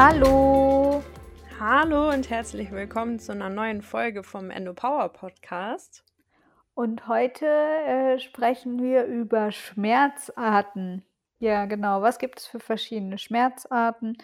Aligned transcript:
Hallo. 0.00 1.02
Hallo 1.58 2.10
und 2.10 2.30
herzlich 2.30 2.70
willkommen 2.70 3.18
zu 3.18 3.32
einer 3.32 3.48
neuen 3.48 3.82
Folge 3.82 4.22
vom 4.22 4.48
EndoPower 4.48 5.08
Podcast. 5.08 6.04
Und 6.74 7.08
heute 7.08 7.46
äh, 7.46 8.20
sprechen 8.20 8.80
wir 8.80 9.06
über 9.06 9.50
Schmerzarten. 9.50 11.04
Ja, 11.40 11.66
genau. 11.66 12.00
Was 12.00 12.20
gibt 12.20 12.38
es 12.38 12.46
für 12.46 12.60
verschiedene 12.60 13.18
Schmerzarten? 13.18 14.16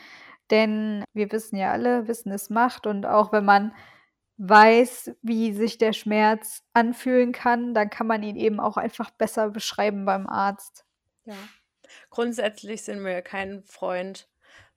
Denn 0.53 1.03
wir 1.13 1.32
wissen 1.32 1.57
ja 1.57 1.73
alle, 1.73 2.07
Wissen 2.07 2.31
ist 2.31 2.53
Macht. 2.53 2.86
Und 2.86 3.04
auch 3.04 3.32
wenn 3.32 3.45
man 3.45 3.75
weiß, 4.36 5.17
wie 5.22 5.53
sich 5.54 5.79
der 5.79 5.93
Schmerz 5.93 6.63
anfühlen 6.72 7.32
kann, 7.32 7.75
dann 7.75 7.91
kann 7.91 8.07
man 8.07 8.22
ihn 8.22 8.36
eben 8.36 8.61
auch 8.61 8.77
einfach 8.77 9.11
besser 9.11 9.50
beschreiben 9.50 10.04
beim 10.04 10.29
Arzt. 10.29 10.86
Ja. 11.25 11.35
Grundsätzlich 12.11 12.82
sind 12.85 13.04
wir 13.04 13.22
kein 13.22 13.64
Freund 13.64 14.29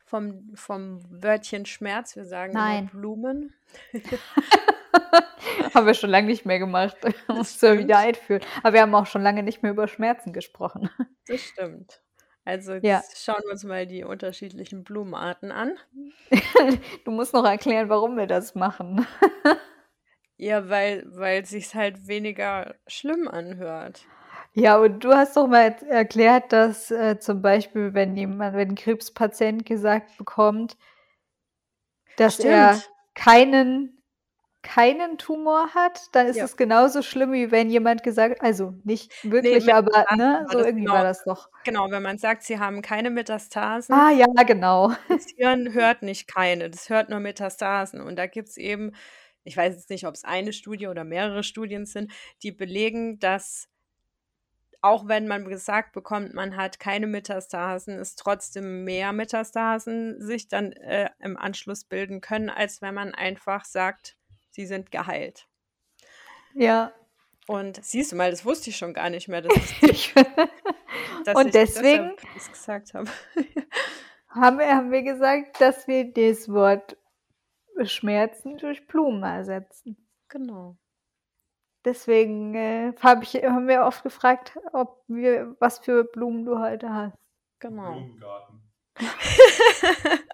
vom, 0.07 0.49
vom 0.55 0.99
Wörtchen 1.21 1.65
Schmerz. 1.65 2.15
Wir 2.15 2.25
sagen 2.25 2.53
Nein. 2.53 2.87
Blumen. 2.87 3.53
haben 5.73 5.85
wir 5.85 5.93
schon 5.93 6.09
lange 6.09 6.27
nicht 6.27 6.45
mehr 6.45 6.59
gemacht. 6.59 6.95
Muss 7.27 7.61
wir 7.61 7.77
wieder 7.79 7.97
einführen. 7.99 8.41
Aber 8.63 8.73
wir 8.73 8.81
haben 8.81 8.95
auch 8.95 9.05
schon 9.05 9.21
lange 9.21 9.43
nicht 9.43 9.61
mehr 9.63 9.71
über 9.73 9.87
Schmerzen 9.87 10.33
gesprochen. 10.33 10.89
Das 11.27 11.41
stimmt. 11.41 12.01
Also 12.45 12.75
jetzt 12.75 12.85
Ja. 12.85 13.01
schauen 13.17 13.41
wir 13.43 13.51
uns 13.51 13.65
mal 13.65 13.85
die 13.85 14.05
unterschiedlichen 14.05 14.85
Blumenarten 14.85 15.51
an. 15.51 15.75
Du 17.03 17.11
musst 17.11 17.33
noch 17.33 17.43
erklären, 17.43 17.89
warum 17.89 18.15
wir 18.15 18.27
das 18.27 18.55
machen. 18.55 19.05
Ja, 20.37 20.69
weil, 20.69 21.03
weil 21.07 21.41
es 21.41 21.49
sich 21.49 21.75
halt 21.75 22.07
weniger 22.07 22.75
schlimm 22.87 23.27
anhört. 23.27 24.05
Ja, 24.59 24.77
und 24.77 25.03
du 25.03 25.13
hast 25.13 25.37
doch 25.37 25.47
mal 25.47 25.75
erklärt, 25.87 26.51
dass 26.51 26.89
äh, 26.89 27.19
zum 27.19 27.43
Beispiel, 27.43 27.93
wenn 27.93 28.15
jemand, 28.17 28.55
wenn 28.55 28.69
ein 28.69 28.75
Krebspatient 28.75 29.67
gesagt 29.67 30.17
bekommt, 30.17 30.77
dass 32.15 32.39
er 32.39 32.73
Stimmt. 32.73 32.89
keinen, 33.13 34.01
keinen 34.63 35.19
Tumor 35.19 35.75
hat, 35.75 35.99
dann 36.13 36.25
ist 36.25 36.37
Ja. 36.37 36.45
es 36.45 36.57
genauso 36.57 37.03
schlimm, 37.03 37.33
wie 37.33 37.51
wenn 37.51 37.69
jemand 37.69 38.01
gesagt, 38.01 38.41
also 38.41 38.73
nicht 38.83 39.11
wirklich, 39.23 39.65
mit 39.65 39.75
aber 39.75 40.05
ne, 40.15 40.45
so 40.51 40.57
irgendwie 40.57 40.81
genau. 40.81 40.93
war 40.93 41.03
das 41.03 41.23
doch. 41.23 41.49
Genau, 41.63 41.91
wenn 41.91 42.01
man 42.01 42.17
sagt, 42.17 42.41
sie 42.43 42.57
haben 42.57 42.81
keine 42.81 43.11
Metastasen, 43.11 43.95
Ah 43.95 44.09
ja, 44.11 44.25
genau. 44.43 44.89
das 45.09 45.25
Hirn 45.37 45.73
hört 45.73 46.01
nicht 46.01 46.27
keine, 46.27 46.69
das 46.71 46.89
hört 46.89 47.09
nur 47.09 47.19
Metastasen. 47.19 48.01
Und 48.01 48.15
da 48.15 48.25
gibt 48.25 48.49
es 48.49 48.57
eben, 48.57 48.93
ich 49.43 49.55
weiß 49.55 49.75
jetzt 49.75 49.89
nicht, 49.91 50.07
ob 50.07 50.15
es 50.15 50.23
eine 50.23 50.51
Studie 50.53 50.87
oder 50.87 51.03
mehrere 51.03 51.43
Studien 51.43 51.85
sind, 51.85 52.11
die 52.43 52.51
belegen, 52.51 53.19
dass 53.19 53.69
auch 54.81 55.07
wenn 55.07 55.27
man 55.27 55.45
gesagt 55.45 55.93
bekommt, 55.93 56.33
man 56.33 56.55
hat 56.55 56.79
keine 56.79 57.07
Metastasen, 57.07 57.97
es 57.97 58.15
trotzdem 58.15 58.83
mehr 58.83 59.11
Metastasen 59.11 60.21
sich 60.21 60.47
dann 60.47 60.71
äh, 60.73 61.09
im 61.19 61.37
Anschluss 61.37 61.83
bilden 61.83 62.21
können, 62.21 62.49
als 62.49 62.81
wenn 62.81 62.93
man 62.93 63.15
einfach 63.15 63.65
sagt, 63.65 64.17
sie 64.51 64.65
sind 64.65 64.91
geheilt. 64.91 65.47
Ja. 66.53 66.93
Und 67.47 67.83
siehst 67.83 68.11
du 68.11 68.15
mal, 68.15 68.29
das 68.29 68.45
wusste 68.45 68.69
ich 68.69 68.77
schon 68.77 68.93
gar 68.93 69.09
nicht 69.09 69.27
mehr, 69.27 69.41
dass, 69.41 69.55
Ich, 69.81 70.13
dass 71.25 71.35
und 71.35 71.47
ich 71.47 71.51
deswegen 71.53 72.15
das 72.33 72.51
gesagt 72.51 72.93
habe. 72.93 73.09
haben 74.29 74.59
wir, 74.59 74.67
haben 74.67 74.91
wir 74.91 75.01
gesagt, 75.01 75.59
dass 75.61 75.87
wir 75.87 76.11
das 76.11 76.49
Wort 76.49 76.97
Schmerzen 77.83 78.57
durch 78.57 78.85
Blumen 78.87 79.23
ersetzen. 79.23 79.97
genau. 80.27 80.77
Deswegen 81.87 82.53
äh, 82.53 82.91
hab 83.01 83.23
ich, 83.23 83.35
haben 83.35 83.69
wir 83.69 83.85
oft 83.85 84.03
gefragt, 84.03 84.59
ob 84.73 85.05
wir, 85.07 85.55
was 85.59 85.79
für 85.79 86.03
Blumen 86.03 86.43
du 86.43 86.59
heute 86.59 86.93
hast. 86.93 87.15
Genau. 87.59 87.93
Blumengarten. 87.93 88.61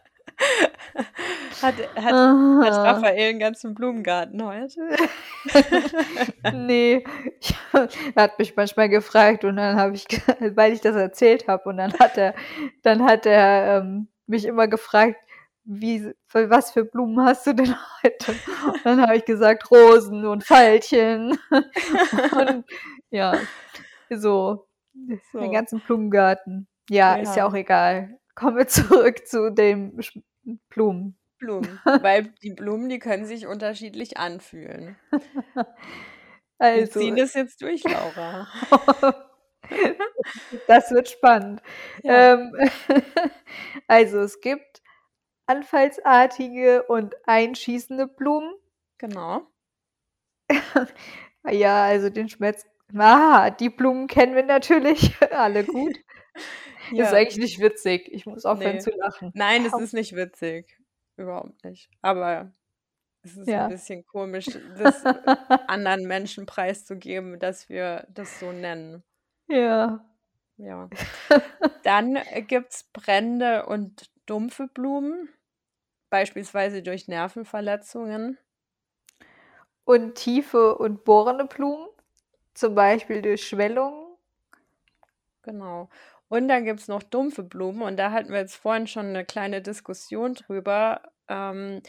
hat, 1.61 1.75
hat, 1.95 2.11
hat. 2.11 2.73
Raphael 2.73 3.29
einen 3.29 3.37
ganzen 3.37 3.75
Blumengarten 3.75 4.43
heute? 4.43 4.79
nee, 6.53 7.03
ich, 7.39 7.55
er 8.15 8.23
hat 8.23 8.39
mich 8.39 8.55
manchmal 8.55 8.89
gefragt 8.89 9.43
und 9.43 9.57
dann 9.57 9.75
habe 9.77 9.93
ich, 9.93 10.07
weil 10.55 10.73
ich 10.73 10.81
das 10.81 10.95
erzählt 10.95 11.47
habe 11.47 11.69
und 11.69 11.77
dann 11.77 11.93
hat 11.99 12.17
er, 12.17 12.33
dann 12.81 13.05
hat 13.05 13.27
er 13.27 13.77
ähm, 13.77 14.07
mich 14.25 14.45
immer 14.45 14.67
gefragt, 14.67 15.22
wie, 15.65 16.13
für 16.27 16.49
was 16.49 16.71
für 16.71 16.85
Blumen 16.85 17.23
hast 17.25 17.47
du 17.47 17.53
denn 17.53 17.75
heute? 18.03 18.31
Und 18.65 18.85
dann 18.85 19.01
habe 19.01 19.15
ich 19.17 19.25
gesagt 19.25 19.69
Rosen 19.71 20.25
und 20.25 20.43
Veilchen 20.49 21.37
und 21.51 22.65
ja, 23.09 23.37
so 24.09 24.67
den 24.93 25.21
So. 25.31 25.49
ganzen 25.51 25.79
Blumengarten. 25.79 26.67
Ja, 26.89 27.15
ist 27.15 27.29
ja 27.35 27.43
Ja. 27.43 27.47
auch 27.47 27.53
egal. 27.53 28.19
Kommen 28.35 28.57
wir 28.57 28.67
zurück 28.67 29.27
zu 29.27 29.51
den 29.51 29.97
Blumen. 30.69 31.17
Blumen. 31.39 31.79
Weil 32.01 32.33
die 32.41 32.51
Blumen, 32.53 32.89
die 32.89 32.99
können 32.99 33.25
sich 33.25 33.47
unterschiedlich 33.47 34.17
anfühlen. 34.17 34.97
Wir 36.59 36.69
Also, 36.69 36.99
ziehen 36.99 37.15
das 37.17 37.33
jetzt 37.33 37.61
durch, 37.61 37.83
Laura. 37.83 38.47
das 40.67 40.91
wird 40.91 41.09
spannend. 41.09 41.61
Ja. 42.03 42.33
Ähm, 42.35 42.53
also 43.87 44.19
es 44.21 44.39
gibt 44.39 44.72
anfallsartige 45.47 46.83
und 46.83 47.15
einschießende 47.27 48.07
Blumen. 48.07 48.53
Genau. 48.97 49.47
Ja, 51.49 51.83
also 51.83 52.09
den 52.09 52.29
Schmerz. 52.29 52.65
Ah, 52.97 53.49
die 53.49 53.69
Blumen 53.69 54.07
kennen 54.07 54.33
wir 54.35 54.43
natürlich 54.43 55.13
alle 55.31 55.63
gut. 55.65 55.97
Ja. 56.91 57.05
Ist 57.05 57.13
eigentlich 57.13 57.37
nicht 57.37 57.59
witzig. 57.59 58.09
Ich 58.11 58.25
muss 58.25 58.43
aufhören 58.45 58.73
Nee. 58.75 58.79
zu 58.81 58.91
lachen. 58.91 59.31
Nein, 59.35 59.65
es 59.65 59.73
ist 59.73 59.93
nicht 59.93 60.15
witzig. 60.17 60.77
Überhaupt 61.15 61.63
nicht. 61.63 61.89
Aber 62.01 62.51
es 63.23 63.37
ist 63.37 63.47
Ja. 63.47 63.65
ein 63.65 63.69
bisschen 63.71 64.05
komisch, 64.05 64.47
das 64.77 65.03
anderen 65.05 66.05
Menschen 66.07 66.45
preiszugeben, 66.45 67.39
dass 67.39 67.69
wir 67.69 68.05
das 68.13 68.37
so 68.39 68.51
nennen. 68.51 69.01
Ja. 69.47 70.03
Ja. 70.57 70.89
Dann 71.83 72.17
gibt 72.47 72.73
es 72.73 72.83
brennende 72.91 73.65
und 73.65 74.11
dumpfe 74.25 74.67
Blumen, 74.67 75.29
beispielsweise 76.09 76.83
durch 76.83 77.07
Nervenverletzungen. 77.07 78.37
Und 79.85 80.15
tiefe 80.15 80.75
und 80.77 81.03
bohrende 81.03 81.45
Blumen, 81.45 81.89
zum 82.53 82.73
Beispiel 82.75 83.21
durch 83.21 83.45
Schwellungen. 83.45 84.15
Genau. 85.41 85.89
Und 86.29 86.47
dann 86.47 86.65
gibt 86.65 86.79
es 86.79 86.87
noch 86.87 87.03
dumpfe 87.03 87.43
Blumen 87.43 87.81
und 87.81 87.97
da 87.97 88.11
hatten 88.11 88.31
wir 88.31 88.39
jetzt 88.39 88.55
vorhin 88.55 88.87
schon 88.87 89.07
eine 89.07 89.25
kleine 89.25 89.61
Diskussion 89.61 90.33
drüber. 90.33 91.01
Ähm, 91.27 91.81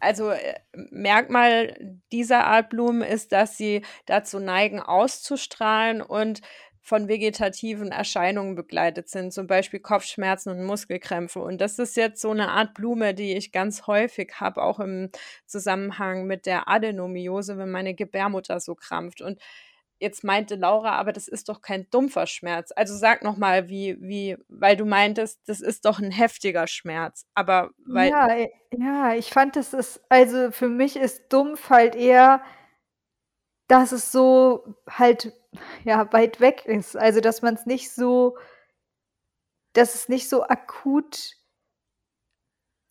also 0.00 0.30
äh, 0.30 0.54
Merkmal 0.72 1.74
dieser 2.12 2.46
Art 2.46 2.70
Blumen 2.70 3.02
ist, 3.02 3.32
dass 3.32 3.56
sie 3.56 3.84
dazu 4.06 4.38
neigen, 4.38 4.80
auszustrahlen 4.80 6.02
und 6.02 6.40
von 6.86 7.08
vegetativen 7.08 7.90
Erscheinungen 7.90 8.54
begleitet 8.54 9.08
sind, 9.08 9.32
zum 9.32 9.48
Beispiel 9.48 9.80
Kopfschmerzen 9.80 10.50
und 10.50 10.62
Muskelkrämpfe. 10.62 11.40
Und 11.40 11.60
das 11.60 11.80
ist 11.80 11.96
jetzt 11.96 12.20
so 12.20 12.30
eine 12.30 12.50
Art 12.50 12.74
Blume, 12.74 13.12
die 13.12 13.32
ich 13.32 13.50
ganz 13.50 13.88
häufig 13.88 14.34
habe, 14.36 14.62
auch 14.62 14.78
im 14.78 15.10
Zusammenhang 15.46 16.28
mit 16.28 16.46
der 16.46 16.68
Adenomiose, 16.68 17.58
wenn 17.58 17.72
meine 17.72 17.94
Gebärmutter 17.94 18.60
so 18.60 18.76
krampft. 18.76 19.20
Und 19.20 19.40
jetzt 19.98 20.22
meinte 20.22 20.54
Laura, 20.54 20.92
aber 20.92 21.12
das 21.12 21.26
ist 21.26 21.48
doch 21.48 21.60
kein 21.60 21.90
dumpfer 21.90 22.28
Schmerz. 22.28 22.70
Also 22.76 22.94
sag 22.94 23.24
noch 23.24 23.36
mal, 23.36 23.68
wie, 23.68 23.96
wie, 24.00 24.36
weil 24.46 24.76
du 24.76 24.84
meintest, 24.84 25.40
das 25.48 25.60
ist 25.60 25.86
doch 25.86 25.98
ein 25.98 26.12
heftiger 26.12 26.68
Schmerz. 26.68 27.26
Aber 27.34 27.70
weil, 27.84 28.10
Ja, 28.10 28.28
ja, 28.78 29.14
ich 29.16 29.30
fand 29.30 29.56
es 29.56 29.74
ist, 29.74 30.00
also 30.08 30.52
für 30.52 30.68
mich 30.68 30.94
ist 30.94 31.32
dumpf 31.32 31.68
halt 31.68 31.96
eher, 31.96 32.42
dass 33.68 33.92
es 33.92 34.12
so 34.12 34.76
halt, 34.88 35.32
ja, 35.84 36.12
weit 36.12 36.40
weg 36.40 36.66
ist. 36.66 36.96
Also, 36.96 37.20
dass 37.20 37.42
man 37.42 37.54
es 37.54 37.66
nicht 37.66 37.92
so, 37.92 38.36
dass 39.72 39.94
es 39.94 40.08
nicht 40.08 40.28
so 40.28 40.44
akut 40.44 41.36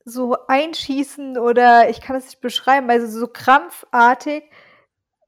so 0.05 0.37
einschießen 0.47 1.37
oder 1.37 1.89
ich 1.89 1.99
kann 1.99 2.15
es 2.15 2.25
nicht 2.25 2.41
beschreiben, 2.41 2.89
also 2.89 3.07
so 3.07 3.27
krampfartig, 3.27 4.43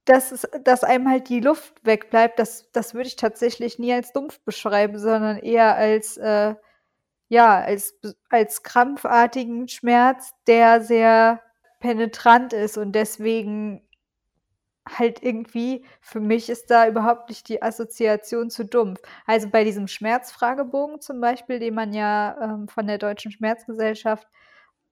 dass 0.05 0.31
es, 0.31 0.47
dass 0.63 0.83
einem 0.83 1.09
halt 1.09 1.29
die 1.29 1.39
Luft 1.41 1.73
wegbleibt. 1.83 2.39
Das, 2.39 2.71
das 2.71 2.93
würde 2.93 3.07
ich 3.07 3.15
tatsächlich 3.15 3.79
nie 3.79 3.93
als 3.93 4.13
dumpf 4.13 4.39
beschreiben, 4.41 4.99
sondern 4.99 5.37
eher 5.37 5.75
als, 5.75 6.17
äh, 6.17 6.55
ja, 7.29 7.59
als, 7.59 7.99
als 8.29 8.63
krampfartigen 8.63 9.67
Schmerz, 9.67 10.33
der 10.47 10.81
sehr 10.81 11.41
penetrant 11.79 12.53
ist 12.53 12.77
und 12.77 12.93
deswegen 12.93 13.86
halt 14.87 15.23
irgendwie, 15.23 15.85
für 16.01 16.19
mich 16.19 16.49
ist 16.49 16.71
da 16.71 16.87
überhaupt 16.87 17.29
nicht 17.29 17.47
die 17.49 17.61
Assoziation 17.61 18.49
zu 18.49 18.65
dumpf. 18.65 18.99
Also 19.25 19.49
bei 19.49 19.63
diesem 19.63 19.87
Schmerzfragebogen 19.87 21.01
zum 21.01 21.21
Beispiel, 21.21 21.59
den 21.59 21.75
man 21.75 21.93
ja 21.93 22.37
ähm, 22.41 22.67
von 22.67 22.87
der 22.87 22.97
Deutschen 22.97 23.31
Schmerzgesellschaft 23.31 24.27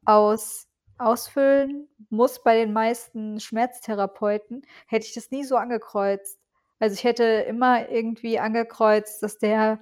aus 0.06 0.68
ausfüllen 0.98 1.90
muss 2.10 2.42
bei 2.42 2.56
den 2.56 2.72
meisten 2.72 3.42
Schmerztherapeuten, 3.42 4.66
hätte 4.88 5.06
ich 5.06 5.14
das 5.14 5.30
nie 5.30 5.44
so 5.44 5.58
angekreuzt. 5.58 6.40
Also 6.80 6.94
ich 6.94 7.04
hätte 7.04 7.24
immer 7.24 7.90
irgendwie 7.90 8.40
angekreuzt, 8.40 9.22
dass 9.22 9.38
der 9.38 9.80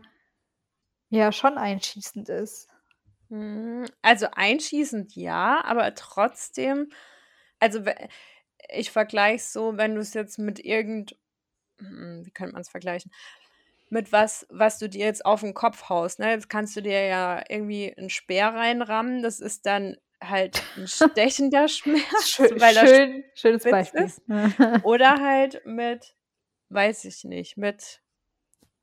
ja 1.09 1.31
schon 1.31 1.59
einschießend 1.59 2.29
ist. 2.29 2.67
Hm, 3.29 3.85
also 4.01 4.27
einschießend 4.33 5.15
ja, 5.15 5.63
aber 5.63 5.93
trotzdem 5.93 6.89
also 7.63 7.79
ich 8.69 8.91
vergleiche 8.91 9.37
es 9.37 9.53
so, 9.53 9.77
wenn 9.77 9.95
du 9.95 10.01
es 10.01 10.13
jetzt 10.13 10.39
mit 10.39 10.59
irgend 10.59 11.15
hm, 11.79 12.23
wie 12.25 12.31
könnte 12.31 12.53
man's 12.55 12.69
vergleichen? 12.69 13.11
Mit 13.89 14.11
was, 14.13 14.47
was 14.51 14.79
du 14.79 14.89
dir 14.89 15.05
jetzt 15.05 15.25
auf 15.25 15.41
den 15.41 15.53
Kopf 15.55 15.89
haust, 15.89 16.19
ne? 16.19 16.31
Jetzt 16.31 16.49
kannst 16.49 16.75
du 16.77 16.81
dir 16.81 17.05
ja 17.07 17.43
irgendwie 17.49 17.93
'n 17.97 18.09
Speer 18.11 18.49
reinrammen, 18.55 19.23
das 19.23 19.39
ist 19.41 19.65
dann 19.67 19.97
halt 20.23 20.67
'n 20.77 20.87
stechender 20.87 21.67
Schmerz, 21.69 22.03
Schö 22.19 22.49
weil 22.51 22.77
er 22.77 22.87
schön 22.87 23.23
schönes 23.35 23.67
Beispiel. 23.67 24.05
ist. 24.05 24.21
Oder 24.81 25.21
halt 25.21 25.63
mit 25.65 26.15
weiß 26.71 27.05
ich 27.05 27.23
nicht, 27.25 27.57
mit 27.57 28.01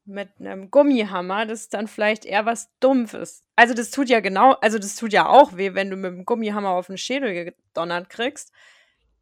mit 0.07 0.41
'nem 0.41 0.71
Gummihammer, 0.73 1.47
das 1.47 1.63
ist 1.63 1.75
dann 1.75 1.89
vielleicht 1.89 2.25
eher 2.27 2.47
was 2.47 2.71
Dumpfes. 2.81 3.45
Also, 3.57 3.75
das 3.75 3.91
tut 3.93 4.09
ja 4.11 4.21
genau 4.21 4.53
also, 4.63 4.79
das 4.79 4.97
tut 4.97 5.13
ja 5.13 5.29
auch 5.29 5.57
weh, 5.57 5.75
wenn 5.75 5.91
du 5.91 5.97
mit'm 5.97 6.25
Gummihammer 6.25 6.71
auf 6.71 6.89
'n 6.91 6.99
Schädel 6.99 7.35
gedonnert 7.47 8.11
kriegst, 8.11 8.53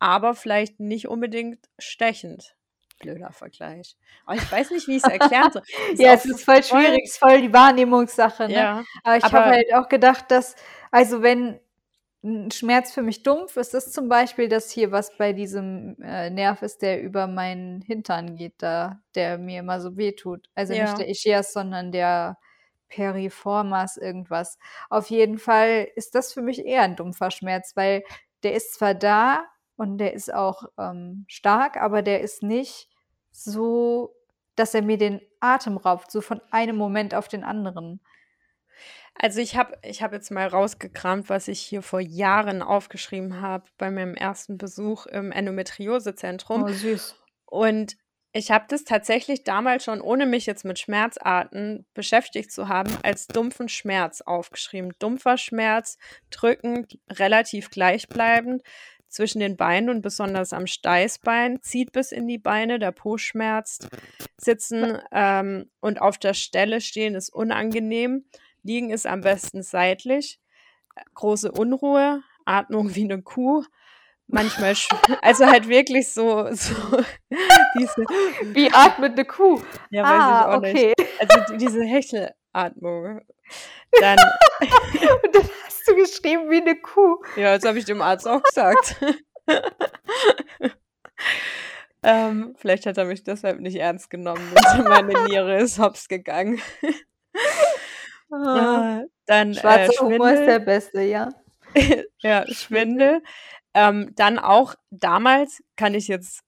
aber 0.00 0.35
vielleicht 0.35 0.81
nicht 0.81 1.09
unbedingt 1.09 1.69
stechend. 1.79 2.56
Blöder 3.00 3.33
Vergleich. 3.33 3.97
Aber 4.27 4.37
ich 4.37 4.50
weiß 4.50 4.71
nicht, 4.73 4.89
wie 4.89 4.97
ich's 4.97 5.06
erklären 5.09 5.50
soll. 5.53 5.62
Ist 5.93 6.00
Ja, 6.00 6.15
es 6.15 6.25
ist 6.27 6.45
voll 6.45 6.62
schwierig, 6.65 7.05
ist 7.05 7.19
voll 7.19 7.41
die 7.43 7.53
Wahrnehmungssache, 7.53 8.49
ne? 8.49 8.69
Ja, 8.69 8.87
Aber 9.05 9.17
ich 9.17 9.33
habe 9.33 9.50
halt 9.50 9.73
auch 9.75 9.89
gedacht, 9.89 10.31
dass 10.31 10.56
also, 10.91 11.23
wenn 11.23 11.61
'n 12.25 12.50
Schmerz 12.53 12.93
für 12.93 13.03
mich 13.03 13.23
dumpf 13.25 13.56
ist, 13.59 13.75
ist 13.75 13.95
zum 13.95 14.09
Beispiel 14.09 14.49
das 14.49 14.71
hier, 14.73 14.93
was 14.93 15.17
bei 15.19 15.33
diesem, 15.35 15.97
äh, 16.03 16.31
Nerv 16.31 16.62
ist, 16.62 16.83
der 16.83 17.03
über 17.03 17.27
meinen 17.29 17.83
Hintern 17.83 18.37
geht 18.37 18.55
da, 18.59 19.00
der 19.17 19.39
mir 19.39 19.61
immer 19.61 19.81
so 19.81 19.97
wehtut. 19.99 20.49
Also, 20.56 20.75
nicht 20.77 20.99
Ja. 20.99 20.99
der 20.99 21.09
Ischias, 21.11 21.53
sondern 21.55 21.93
der 21.93 22.39
Piriformis 22.89 23.97
irgendwas. 23.99 24.59
Auf 24.91 25.11
jeden 25.11 25.39
Fall 25.39 25.89
ist 25.97 26.15
das 26.17 26.33
für 26.35 26.43
mich 26.43 26.65
eher 26.67 26.83
'n 26.85 26.97
dumpfer 26.97 27.31
Schmerz, 27.33 27.77
weil 27.77 28.05
der 28.45 28.55
ist 28.55 28.75
zwar 28.75 28.95
da 28.95 29.47
und 29.79 29.99
der 29.99 30.13
ist 30.13 30.35
auch, 30.35 30.65
ähm, 30.77 31.25
stark, 31.29 31.77
aber 31.77 32.03
der 32.03 32.21
ist 32.21 32.43
nicht 32.43 32.89
so, 33.31 34.13
dass 34.57 34.75
er 34.75 34.83
mir 34.83 34.99
den 34.99 35.21
Atem 35.39 35.77
raubt, 35.77 36.11
so 36.11 36.21
von 36.21 36.41
einem 36.51 36.77
Moment 36.77 37.15
auf 37.15 37.29
den 37.29 37.45
anderen. 37.45 38.01
Also, 39.15 39.41
ich 39.41 39.57
habe 39.57 39.79
ich 39.83 40.03
habe 40.03 40.17
jetzt 40.17 40.31
mal 40.31 40.49
rausgekramt, 40.49 41.29
was 41.29 41.49
ich 41.49 41.61
hier 41.61 41.83
vor 41.83 42.01
Jahren 42.01 42.63
aufgeschrieben 42.63 43.41
habe 43.41 43.65
bei 43.79 43.91
meinem 43.91 44.15
ersten 44.15 44.59
Besuch 44.59 45.07
im 45.07 45.31
Endometriosezentrum. 45.31 46.65
Oh, 46.65 46.69
süß. 46.69 47.17
Und 47.47 47.97
ich 48.33 48.51
habe 48.51 48.67
das 48.69 48.85
tatsächlich 48.85 49.45
damals 49.45 49.85
schon, 49.85 50.01
ohne 50.01 50.27
mich 50.27 50.47
jetzt 50.47 50.65
mit 50.65 50.79
Schmerzarten 50.79 51.87
beschäftigt 51.95 52.53
zu 52.53 52.69
haben, 52.69 52.91
als 53.03 53.27
dumpfen 53.27 53.69
Schmerz 53.69 54.21
aufgeschrieben. 54.21 54.93
Dumpfer 54.99 55.39
Schmerz, 55.39 55.99
drückend, 56.31 56.99
relativ 57.11 57.71
gleichbleibend 57.71 58.63
zwischen 59.09 59.41
den 59.41 59.57
Beinen 59.57 59.89
und 59.91 60.03
besonders 60.03 60.53
am 60.53 60.67
Steißbein, 60.67 61.63
zieht 61.63 61.93
bis 61.93 62.13
in 62.13 62.27
die 62.29 62.39
Beine, 62.39 62.79
der 62.79 62.93
Po 62.93 63.19
schmerzt. 63.19 63.89
Sitzen, 64.39 64.99
ähm, 65.13 65.71
und 65.81 66.01
auf 66.01 66.19
der 66.19 66.35
Stelle 66.35 66.81
stehen 66.81 67.15
ist 67.15 67.31
unangenehm. 67.31 68.25
Liegen 68.63 68.91
ist 68.91 69.07
am 69.07 69.23
besten 69.23 69.63
seitlich. 69.63 70.41
Große 71.15 71.53
Unruhe, 71.53 72.23
Atmung 72.45 72.95
wie 72.95 73.05
'ne 73.05 73.23
Kuh. 73.23 73.65
Manchmal 74.29 74.75
also 75.23 75.47
halt 75.47 75.69
wirklich 75.69 76.13
so 76.13 76.49
so 76.53 76.75
diese 77.75 78.03
Wie 78.55 78.71
atmet 78.73 79.17
'ne 79.17 79.25
Kuh? 79.25 79.61
Ja, 79.91 80.03
weiß 80.09 80.27
ich 80.27 80.33
Ah, 80.33 80.57
auch 80.57 80.61
nicht. 80.61 80.75
okay. 80.75 80.93
Also 81.19 81.41
d 81.41 81.57
diese 81.59 81.83
Hechelatmung. 81.85 83.23
Dann 84.01 84.19
du 85.88 85.96
geschrieben 85.96 86.50
wie 86.50 86.61
'ne 86.61 86.76
Kuh. 86.76 87.19
Ja, 87.37 87.56
das 87.56 87.69
habe 87.69 87.79
ich 87.79 87.85
dem 87.85 88.02
Arzt 88.02 88.26
auch 88.29 88.43
gesagt. 88.43 88.96
Ähm, 92.02 92.55
vielleicht 92.56 92.87
hat 92.87 92.96
er 92.96 93.06
mich 93.06 93.25
deshalb 93.25 93.58
nicht 93.58 93.75
ernst 93.76 94.08
genommen 94.08 94.52
und 94.76 94.88
meine 94.88 95.25
Niere 95.25 95.58
ist 95.58 95.81
Hops 95.81 96.06
gegangen. 96.08 96.61
Ah. 98.31 99.00
Äh, 99.00 99.06
dann, 99.26 99.50
äh, 99.50 99.55
Schwarzer 99.55 100.05
Humor 100.05 100.31
ist 100.31 100.46
der 100.46 100.58
beste, 100.61 101.02
ja. 101.02 101.31
Ja, 102.23 102.46
Schwindel. 102.46 103.23
Ähm, 103.75 104.12
dann 104.17 104.38
auch 104.38 104.75
damals 104.90 105.62
kann 105.76 105.94
ich 105.94 106.08
jetzt 106.08 106.43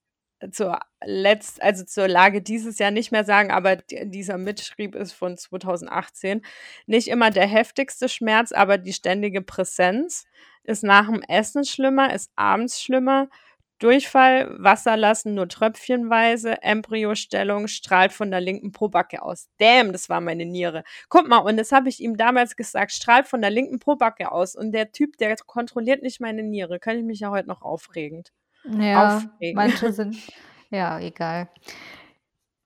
zur 0.53 0.79
letzt 1.05 1.63
also, 1.63 1.85
zur 1.85 2.09
Lage 2.09 2.43
dieses 2.43 2.79
Jahr 2.79 2.91
nicht 2.91 3.13
mehr 3.13 3.25
sagen, 3.25 3.51
aber 3.51 3.77
dieser 3.77 4.39
Mitschrieb 4.39 4.95
ist 4.95 5.13
von 5.13 5.37
2018. 5.37 6.43
Nicht 6.87 7.09
immer 7.09 7.31
der 7.31 7.47
heftigste 7.47 8.09
Schmerz, 8.09 8.53
aber 8.53 8.79
die 8.79 8.93
ständige 8.93 9.43
Präsenz. 9.43 10.27
Ist 10.65 10.85
nach'm 10.85 11.23
Essen 11.29 11.65
schlimmer, 11.65 12.13
ist 12.15 12.31
abends 12.37 12.83
schlimmer. 12.83 13.29
Durchfall, 13.81 14.55
Wasser 14.59 14.97
lassen 14.99 15.35
nur 15.35 15.49
tröpfchenweise, 15.49 16.63
Embryostellung, 16.63 17.67
strahlt 17.67 18.13
von 18.13 18.31
der 18.31 18.41
linken 18.43 18.73
Pobacke 18.73 19.23
aus. 19.23 19.49
Damn, 19.59 19.93
das 19.93 20.11
war 20.11 20.21
meine 20.21 20.45
Niere. 20.45 20.85
Guck 21.09 21.27
mal, 21.29 21.39
und 21.39 21.57
das 21.57 21.73
habe 21.73 21.89
ich 21.89 22.01
ihm 22.01 22.19
damals 22.19 22.57
gesagt, 22.57 22.93
strahlt 22.93 23.27
von 23.27 23.41
der 23.41 23.51
linken 23.51 23.79
Pobacke 23.79 24.33
aus. 24.33 24.55
Und 24.55 24.73
der 24.73 24.93
Typ, 24.93 25.17
der 25.17 25.35
kontrolliert 25.47 26.03
nicht 26.03 26.21
meine 26.21 26.43
Niere. 26.43 26.79
Könnte 26.79 27.01
ich 27.01 27.07
mich 27.07 27.21
ja 27.21 27.31
heute 27.31 27.49
noch 27.49 27.63
aufregend 27.63 28.33
Ja, 28.65 29.17
aufregen. 29.19 29.57
manche 29.57 29.93
sind 29.93 30.17
ja, 30.71 30.99
egal. 31.01 31.49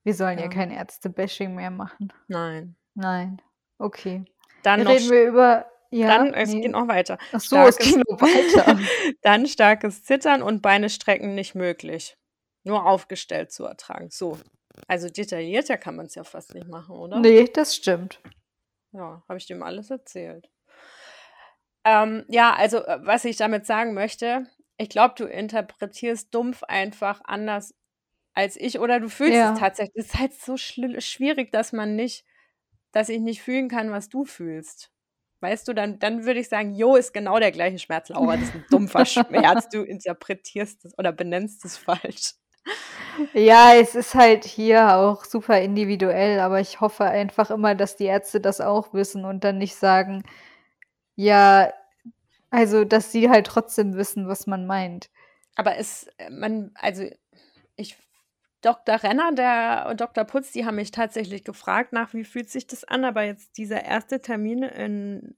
Wir 0.03 0.15
sollen 0.15 0.39
ja 0.39 0.45
Ja. 0.45 0.51
kein 0.51 0.71
Ärzte-Bashing 0.71 1.55
mehr 1.55 1.71
machen. 1.71 2.13
Nein. 2.29 2.77
Nein. 2.95 3.41
Okay. 3.79 4.25
Dann 4.63 4.83
noch 4.83 4.91
Reden 4.91 5.11
wir 5.11 5.25
über 5.27 5.67
ja, 5.91 6.09
dann 6.09 6.35
es 6.35 6.51
geht 6.51 6.65
ne? 6.65 6.71
noch 6.71 6.89
weiter. 6.89 7.19
Ach 7.33 7.41
so, 7.41 7.57
es 7.59 7.77
Starkes 7.77 7.79
geht 7.79 8.09
noch 8.09 8.21
weiter. 8.21 8.81
dann 9.23 9.47
starkes 9.47 10.03
Zittern 10.05 10.43
und 10.43 10.61
Beine 10.61 10.91
strecken 10.91 11.35
nicht 11.35 11.55
möglich. 11.55 12.19
Nur 12.65 12.85
aufgestellt 12.85 13.53
zu 13.53 13.65
ertragen. 13.65 14.11
So. 14.11 14.39
Also, 14.89 15.09
detaillierter 15.09 15.77
kann 15.77 15.95
man's 15.95 16.17
ja 16.17 16.25
fast 16.25 16.53
nicht 16.55 16.67
machen, 16.67 16.97
oder? 16.97 17.21
Ne, 17.21 17.45
das 17.45 17.77
stimmt. 17.77 18.21
Ja, 18.91 19.23
habe 19.29 19.39
ich 19.39 19.47
dem 19.47 19.63
alles 19.63 19.91
erzählt. 19.91 20.51
Ähm, 21.85 22.25
ja, 22.29 22.55
also, 22.55 22.79
äh, 22.79 22.99
was 23.03 23.25
ich 23.25 23.37
damit 23.37 23.65
sagen 23.67 23.95
möchte, 23.95 24.47
ich 24.79 24.89
glaube, 24.91 25.15
du 25.17 25.25
interpretierst 25.27 26.35
dumpf 26.35 26.63
einfach 26.65 27.21
anders 27.25 27.75
als 28.35 28.57
ich 28.57 28.81
oder 28.81 29.01
du 29.01 29.09
fühlst 29.11 29.45
es 29.45 29.53
Ja. 29.53 29.55
tatsächlich. 29.55 29.97
Es 29.97 30.07
ist 30.15 30.21
halt 30.21 30.35
so 30.35 30.57
schwierig, 30.59 31.53
dass 31.53 31.73
man 31.73 31.97
nicht 31.97 32.25
dass 32.93 33.09
ich 33.11 33.21
nicht 33.21 33.43
fühlen 33.43 33.69
kann, 33.71 33.93
was 33.93 34.09
du 34.11 34.25
fühlst. 34.27 34.91
Weißt 35.41 35.69
du, 35.69 35.75
dann 35.75 35.99
dann 36.01 36.25
würde 36.27 36.41
ich 36.41 36.49
sagen: 36.51 36.75
„Jo, 36.75 36.97
ist 36.97 37.13
genau 37.15 37.39
der 37.41 37.53
gleiche 37.53 37.79
Schmerz, 37.81 38.09
Laura. 38.11 38.37
Das 38.39 38.49
ist 38.51 38.57
'n 38.57 38.67
dumpfer 38.71 39.07
Schmerz. 39.07 39.69
Du 39.73 39.83
interpretierst 39.85 40.85
es 40.87 40.99
oder 40.99 41.13
benennst 41.13 41.65
es 41.67 41.77
falsch.“ 41.79 42.35
Ja, 43.37 43.75
es 43.75 43.97
ist 43.97 44.15
halt 44.15 44.45
hier 44.45 44.95
auch 44.97 45.25
super 45.25 45.61
individuell, 45.61 46.39
aber 46.39 46.61
ich 46.61 46.81
hoffe 46.81 47.05
einfach 47.05 47.51
immer, 47.51 47.75
dass 47.75 47.97
die 47.97 48.05
Ärzte 48.05 48.41
das 48.41 48.61
auch 48.61 48.95
wissen 48.95 49.25
und 49.25 49.43
dann 49.43 49.59
nicht 49.59 49.75
sagen 49.75 50.23
ja, 51.17 51.73
also, 52.55 52.85
dass 52.85 53.11
sie 53.11 53.29
halt 53.31 53.49
trotzdem 53.49 53.97
wissen, 53.97 54.29
was 54.29 54.47
man 54.47 54.65
meint. 54.65 55.11
Aber 55.57 55.77
es 55.77 56.07
äh, 56.19 56.31
man 56.31 56.71
also, 56.75 57.05
ich 57.75 57.97
Doktor 58.63 59.03
Renner, 59.03 59.33
der 59.33 59.87
und 59.91 60.01
Doktor 60.01 60.25
Putz, 60.25 60.53
die 60.53 60.65
haben 60.65 60.77
mich 60.77 60.93
tatsächlich 60.93 61.43
gefragt 61.43 61.93
nach: 61.93 62.15
„Wie 62.15 62.25
fühlt 62.25 62.49
sich 62.49 62.69
das 62.69 62.85
an?“ 62.85 63.05
Aber 63.05 63.25
jetzt 63.25 63.59
dieser 63.59 63.85
erste 63.85 64.23
Termin 64.23 64.63
in 64.63 65.37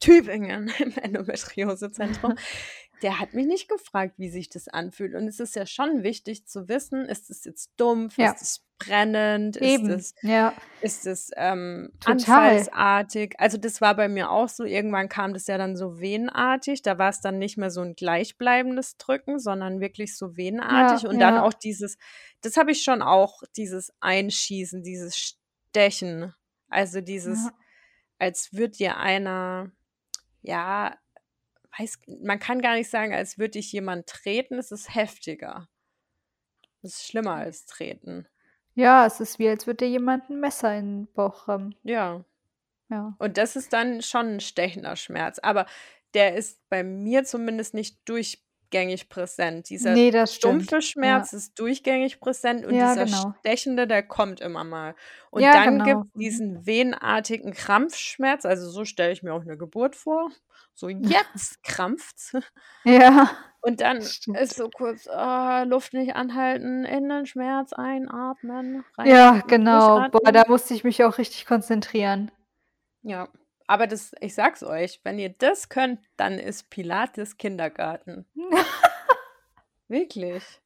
Tübingen 0.00 0.72
im 0.78 0.96
Endometriosezentrum, 0.96 2.36
der 3.02 3.20
hat 3.20 3.34
mich 3.34 3.46
nicht 3.46 3.68
gefragt, 3.68 4.14
wie 4.18 4.28
sich 4.30 4.48
das 4.48 4.68
anfühlt. 4.68 5.14
Und 5.14 5.26
es 5.28 5.40
ist 5.40 5.54
ja 5.56 5.66
schon 5.66 6.02
wichtig 6.02 6.46
zu 6.46 6.68
wissen, 6.68 7.04
ist 7.06 7.30
es 7.30 7.44
jetzt 7.44 7.72
dumpf, 7.76 8.16
Ja. 8.18 8.32
ist 8.32 8.42
es 8.42 8.64
brennend, 8.78 9.56
ist 9.56 9.62
Eben, 9.62 9.90
es 9.90 10.14
ja. 10.22 10.52
ist 10.82 11.06
es, 11.06 11.30
ähm, 11.36 11.90
anfallsartig? 12.04 13.34
Also, 13.38 13.56
das 13.58 13.80
war 13.80 13.94
bei 13.96 14.08
mir 14.08 14.30
auch 14.30 14.48
so. 14.48 14.64
Irgendwann 14.64 15.08
kam 15.08 15.32
das 15.34 15.46
ja 15.46 15.56
dann 15.58 15.76
so 15.76 15.98
venenartig. 16.00 16.82
Da 16.82 16.98
war's 16.98 17.20
dann 17.20 17.38
nicht 17.38 17.56
mehr 17.56 17.70
so 17.70 17.80
'n 17.82 17.94
gleichbleibendes 17.96 18.96
Drücken, 18.98 19.38
sondern 19.38 19.80
wirklich 19.80 20.16
so 20.16 20.36
venenartig. 20.36 21.02
Ja, 21.04 21.08
Und 21.08 21.18
dann 21.20 21.34
ja. 21.36 21.42
auch 21.42 21.54
dieses 21.54 21.96
das 22.42 22.56
habe 22.58 22.70
ich 22.72 22.82
schon 22.82 23.02
auch, 23.02 23.42
dieses 23.56 23.92
Einschießen, 24.00 24.82
dieses 24.82 25.16
Stechen. 25.16 26.34
Also, 26.68 27.00
dieses 27.00 27.48
als 28.18 28.52
würde 28.52 28.72
dir 28.76 28.96
einer 28.98 29.70
ja, 30.42 30.96
weiß 31.78 31.98
man 32.22 32.38
kann 32.38 32.60
gar 32.62 32.74
nicht 32.74 32.90
sagen, 32.90 33.14
als 33.14 33.38
würde 33.38 33.52
dich 33.52 33.72
jemand 33.72 34.06
treten, 34.06 34.58
es 34.58 34.72
ist 34.72 34.94
heftiger. 34.94 35.68
Es 36.84 36.94
ist 37.00 37.06
schlimmer 37.08 37.34
als 37.34 37.66
treten. 37.66 38.26
Ja, 38.74 39.06
es 39.06 39.20
ist 39.20 39.38
wie, 39.38 39.48
als 39.48 39.66
würde 39.66 39.78
dir 39.86 39.90
jemand 39.90 40.28
'n 40.30 40.38
Messer 40.40 40.76
in 40.78 41.02
'n 41.04 41.08
Bauch 41.14 41.48
rammen. 41.48 41.74
Ja. 41.82 42.24
Ja. 42.90 43.16
Und 43.18 43.38
das 43.38 43.56
ist 43.56 43.72
dann 43.72 44.02
schon 44.02 44.36
'n 44.36 44.40
stechender 44.40 44.96
Schmerz, 44.96 45.38
aber 45.40 45.66
der 46.14 46.36
ist 46.36 46.60
bei 46.70 46.84
mir 46.84 47.24
zumindest 47.24 47.74
nicht 47.74 47.98
durchgängig 48.70 49.08
präsent. 49.08 49.68
Dieser 49.70 49.98
Ne, 49.98 50.10
das 50.10 50.34
stimmt. 50.34 50.74
dumpfe 50.74 50.82
Schmerz 50.82 51.32
Ja. 51.32 51.32
ist 51.32 51.58
durchgängig 51.58 52.20
präsent 52.20 52.66
und 52.66 52.78
Ja, 52.78 52.82
dieser 52.82 53.06
genau. 53.06 53.34
stechende, 53.42 53.86
der 53.86 54.02
kommt 54.02 54.40
immer 54.40 54.64
mal. 54.64 54.94
Und 55.30 55.52
Ja, 55.52 55.54
dann 55.54 55.82
genau. 55.82 55.82
gibt's 55.82 56.12
Mhm. 56.14 56.16
diesen 56.18 56.66
venenartigen 56.66 57.52
Krampfschmerz, 57.52 58.44
also 58.44 58.68
so 58.70 58.84
stelle 58.84 59.12
ich 59.12 59.22
mir 59.22 59.34
auch 59.34 59.44
'ne 59.44 59.56
Geburt 59.58 59.96
vor. 59.96 60.30
So, 60.74 60.88
jetzt 60.88 61.62
krampft's. 61.64 62.32
Ja, 62.84 63.26
Und 63.62 63.80
dann 63.80 64.12
stimmt. 64.12 64.40
ist 64.40 64.56
so 64.56 64.70
kurz, 64.70 65.06
ah, 65.08 65.62
Luft 65.64 65.92
nicht 65.94 66.14
anhalten, 66.14 66.84
in 66.84 67.08
den 67.08 67.26
Schmerz 67.26 67.72
einatmen, 67.72 68.84
Ja, 69.04 69.42
reinatmen, 69.42 69.46
genau. 69.46 70.02
Boah, 70.10 70.32
da 70.32 70.44
musste 70.48 70.74
ich 70.74 70.82
mich 70.84 71.04
auch 71.04 71.18
richtig 71.18 71.46
konzentrieren. 71.46 72.30
Ja, 73.04 73.28
aber 73.66 73.86
das 73.86 74.12
ich 74.20 74.34
sage 74.34 74.54
es 74.56 74.62
euch, 74.64 75.00
wenn 75.04 75.18
ihr 75.18 75.30
das 75.30 75.68
könnt, 75.68 76.00
dann 76.16 76.38
ist 76.38 76.70
Pilates 76.70 77.36
Kindergarten. 77.38 78.26
Wirklich. 79.88 80.60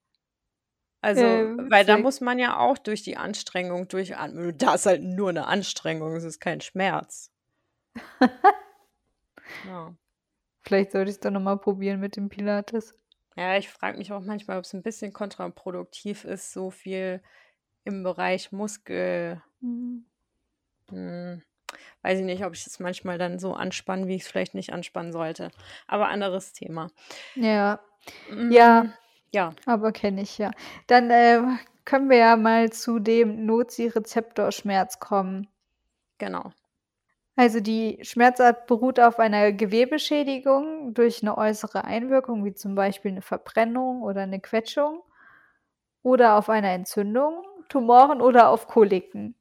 Also, 1.05 1.51
Äh, 1.57 1.71
weil 1.71 1.87
da 1.87 1.97
muss 1.97 2.21
man 2.21 2.39
ja 2.39 2.59
auch 2.59 2.77
durch 2.77 3.03
die 3.03 3.17
Anstrengung 3.17 3.89
durchatmen. 3.89 4.57
Da 4.59 4.75
ist 4.75 4.85
halt 4.87 5.03
nur 5.03 5.33
'ne 5.33 5.47
Anstrengung, 5.47 6.15
es 6.17 6.25
ist 6.25 6.41
kein 6.41 6.61
Schmerz. 6.61 7.31
Ja. 9.65 9.95
Vielleicht 10.63 10.93
sollte 10.93 11.11
ich's 11.11 11.21
doch 11.21 11.31
noch 11.31 11.41
mal 11.43 11.59
probieren 11.59 12.01
mit 12.01 12.17
dem 12.17 12.29
Pilates. 12.31 12.95
Ja, 13.37 13.57
ich 13.57 13.69
frage 13.69 13.99
mich 13.99 14.13
auch 14.13 14.21
manchmal, 14.21 14.59
ob's 14.59 14.75
'n 14.75 14.83
bisschen 14.83 15.13
kontraproduktiv 15.13 16.25
ist, 16.25 16.53
so 16.53 16.71
viel 16.71 17.23
im 17.85 18.03
Bereich 18.05 18.53
Muskel 18.53 19.43
Mhm. 19.63 20.05
hm, 20.91 21.41
weiß 22.03 22.19
ich 22.21 22.25
nicht, 22.25 22.45
ob 22.45 22.55
ich 22.55 22.65
das 22.65 22.81
manchmal 22.81 23.19
dann 23.19 23.39
so 23.39 23.55
anspanne, 23.55 24.07
wie 24.09 24.17
ich's 24.17 24.29
vielleicht 24.29 24.55
nicht 24.55 24.73
anspannen 24.73 25.13
sollte. 25.13 25.51
Aber 25.89 26.09
anderes 26.09 26.53
Thema. 26.53 26.91
Ja. 27.37 27.81
Ja, 28.49 28.85
Hm, 28.85 28.93
ja. 29.33 29.55
aber 29.67 29.93
kenne 29.93 30.23
ich, 30.23 30.39
ja. 30.39 30.53
Dann, 30.89 31.11
äh, 31.11 31.43
können 31.85 32.11
wir 32.11 32.19
ja 32.19 32.37
mal 32.37 32.71
zu 32.73 32.99
dem 33.01 33.47
Nozirezeptorschmerz 33.47 35.01
kommen. 35.01 35.49
Genau. 36.19 36.53
Also, 37.37 37.61
die 37.61 37.99
Schmerzart 38.03 38.67
beruht 38.67 39.01
auf 39.01 39.19
einer 39.21 39.53
Gewebeschädigung 39.53 40.95
durch 40.95 41.23
'ne 41.23 41.37
äußere 41.39 41.85
Einwirkung, 41.85 42.45
wie 42.45 42.55
zum 42.55 42.75
Beispiel 42.77 43.13
'ne 43.13 43.23
Verbrennung 43.23 44.03
oder 44.03 44.27
'ne 44.27 44.41
Quetschung 44.41 45.03
oder 46.05 46.37
auf 46.37 46.49
einer 46.51 46.71
Entzündung, 46.73 47.45
Tumoren 47.69 48.21
oder 48.23 48.49
auf 48.51 48.67
Koliken. 48.69 49.35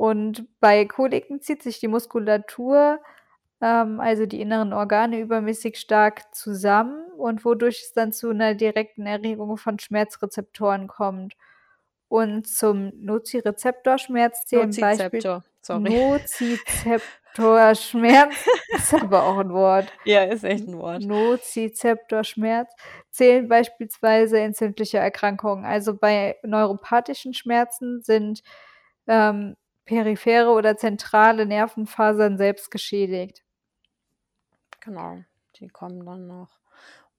Und 0.00 0.46
bei 0.60 0.86
Koliken 0.86 1.42
zieht 1.42 1.62
sich 1.62 1.78
die 1.78 1.86
Muskulatur, 1.88 3.00
ähm, 3.60 4.00
also 4.00 4.24
die 4.26 4.40
inneren 4.40 4.72
Organe 4.72 5.20
übermäßig 5.20 5.76
stark 5.78 6.34
zusammen 6.34 7.04
und 7.18 7.44
wodurch 7.44 7.82
es 7.82 7.92
dann 7.92 8.10
zu 8.12 8.32
'ner 8.32 8.54
direkten 8.54 9.04
Erregung 9.06 9.58
von 9.58 9.78
Schmerzrezeptoren 9.78 10.86
kommt. 10.88 11.34
Und 12.08 12.46
zum 12.48 12.92
Nozirezeptorschmerz 13.04 14.46
zählen 14.46 14.78
Beispiel. 14.78 15.26
Nozizeptorschmerz 15.70 18.46
ist 18.78 18.94
aber 18.94 19.24
auch 19.24 19.38
'n 19.40 19.52
Wort. 19.52 19.92
Ja, 20.04 20.22
ist 20.24 20.44
echt 20.44 20.66
'n 20.66 20.78
Wort. 20.78 21.02
Nozizeptorschmerz 21.08 22.72
zählen 23.10 23.48
beispielsweise 23.48 24.38
entzündliche 24.40 24.96
Erkrankungen. 24.98 25.64
Also, 25.66 25.94
bei 25.96 26.36
neuropathischen 26.44 27.34
Schmerzen 27.34 28.00
sind, 28.02 28.42
ähm, 29.08 29.56
periphere 29.84 30.50
oder 30.50 30.76
zentrale 30.76 31.46
Nervenfasern 31.46 32.38
selbst 32.38 32.70
geschädigt. 32.70 33.44
Genau, 34.80 35.18
die 35.56 35.68
kommen 35.68 36.04
dann 36.06 36.26
noch. 36.26 36.58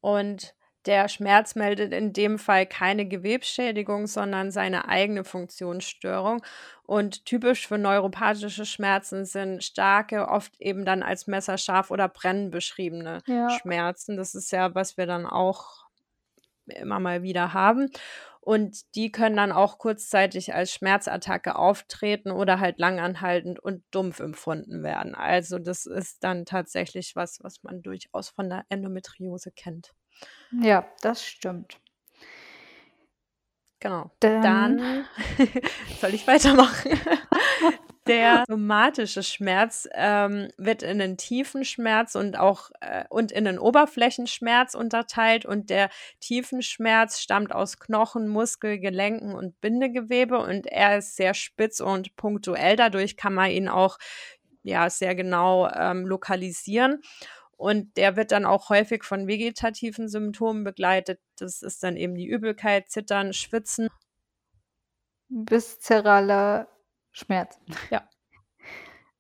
Und 0.02 0.56
der 0.88 1.10
Schmerz 1.10 1.54
meldet 1.54 1.94
in 1.94 2.12
dem 2.12 2.40
Fall 2.40 2.66
keine 2.66 3.08
Gewebsschädigung, 3.08 4.08
sondern 4.08 4.50
seine 4.50 4.88
eigene 4.88 5.24
Funktionsstörung. 5.24 6.44
Und 6.84 7.26
typisch 7.26 7.68
für 7.68 7.78
neuropathische 7.78 8.66
Schmerzen 8.66 9.26
sind 9.26 9.64
starke, 9.64 10.28
oft 10.28 10.60
eben 10.60 10.84
dann 10.84 11.04
als 11.04 11.28
messerscharf 11.28 11.92
oder 11.92 12.08
brennend 12.10 12.50
beschriebene 12.52 13.20
Ja. 13.28 13.52
Schmerzen. 13.52 14.18
Das 14.18 14.34
ist 14.34 14.52
ja, 14.52 14.74
was 14.74 14.98
wir 14.98 15.06
dann 15.06 15.28
auch 15.28 15.86
immer 16.66 17.00
mal 17.00 17.22
wieder 17.22 17.54
haben. 17.54 17.92
Und 18.42 18.96
die 18.96 19.12
können 19.12 19.38
dann 19.38 19.52
auch 19.52 19.78
kurzzeitig 19.78 20.54
als 20.54 20.74
Schmerzattacke 20.74 21.56
auftreten 21.56 22.32
oder 22.32 22.60
halt 22.60 22.80
langanhaltend 22.80 23.60
und 23.60 23.84
dumpf 23.92 24.20
empfunden 24.20 24.84
werden. 24.84 25.14
Also, 25.14 25.60
das 25.60 25.86
ist 25.86 26.24
dann 26.24 26.46
tatsächlich 26.46 27.16
was, 27.16 27.40
was 27.44 27.62
man 27.64 27.84
durchaus 27.84 28.30
von 28.30 28.50
der 28.50 28.66
Endometriose 28.70 29.52
kennt. 29.52 29.94
Ja, 30.62 30.88
das 31.02 31.24
stimmt. 31.24 31.80
Genau. 33.80 34.12
Dann 34.20 34.78
Dann 34.78 35.06
soll 36.00 36.14
ich 36.14 36.28
weitermachen? 36.28 36.92
Der 38.12 38.44
somatische 38.50 39.24
Schmerz, 39.24 39.88
ähm, 39.94 40.50
wird 40.58 40.84
in 40.84 40.98
'nen 40.98 41.16
Tiefenschmerz 41.16 42.16
und 42.16 42.38
auch 42.38 42.70
äh, 42.82 43.06
und 43.10 43.32
in 43.32 43.46
'nen 43.46 43.58
Oberflächenschmerz 43.58 44.76
unterteilt. 44.76 45.46
Und 45.46 45.70
der 45.70 45.90
Tiefenschmerz 46.20 47.22
stammt 47.22 47.54
aus 47.56 47.80
Knochen, 47.80 48.28
Muskel, 48.28 48.80
Gelenken 48.80 49.34
und 49.34 49.62
Bindegewebe 49.62 50.40
und 50.40 50.68
er 50.68 50.98
ist 50.98 51.16
sehr 51.16 51.34
spitz 51.34 51.80
und 51.80 52.18
punktuell. 52.18 52.76
Dadurch 52.76 53.16
kann 53.16 53.34
man 53.34 53.50
ihn 53.50 53.70
auch, 53.70 53.98
ja, 54.64 54.90
sehr 54.90 55.16
genau, 55.16 55.70
ähm, 55.70 56.06
lokalisieren. 56.06 57.02
Und 57.56 57.96
der 57.98 58.18
wird 58.18 58.32
dann 58.34 58.46
auch 58.46 58.70
häufig 58.70 59.04
von 59.06 59.28
vegetativen 59.28 60.10
Symptomen 60.10 60.64
begleitet. 60.66 61.20
Das 61.38 61.62
ist 61.62 61.82
dann 61.84 61.96
eben 61.96 62.16
die 62.16 62.28
Übelkeit, 62.28 62.90
Zittern, 62.90 63.32
Schwitzen. 63.34 63.88
Viszeraler 65.50 66.68
Schmerz. 67.12 67.60
Ja. 67.90 68.04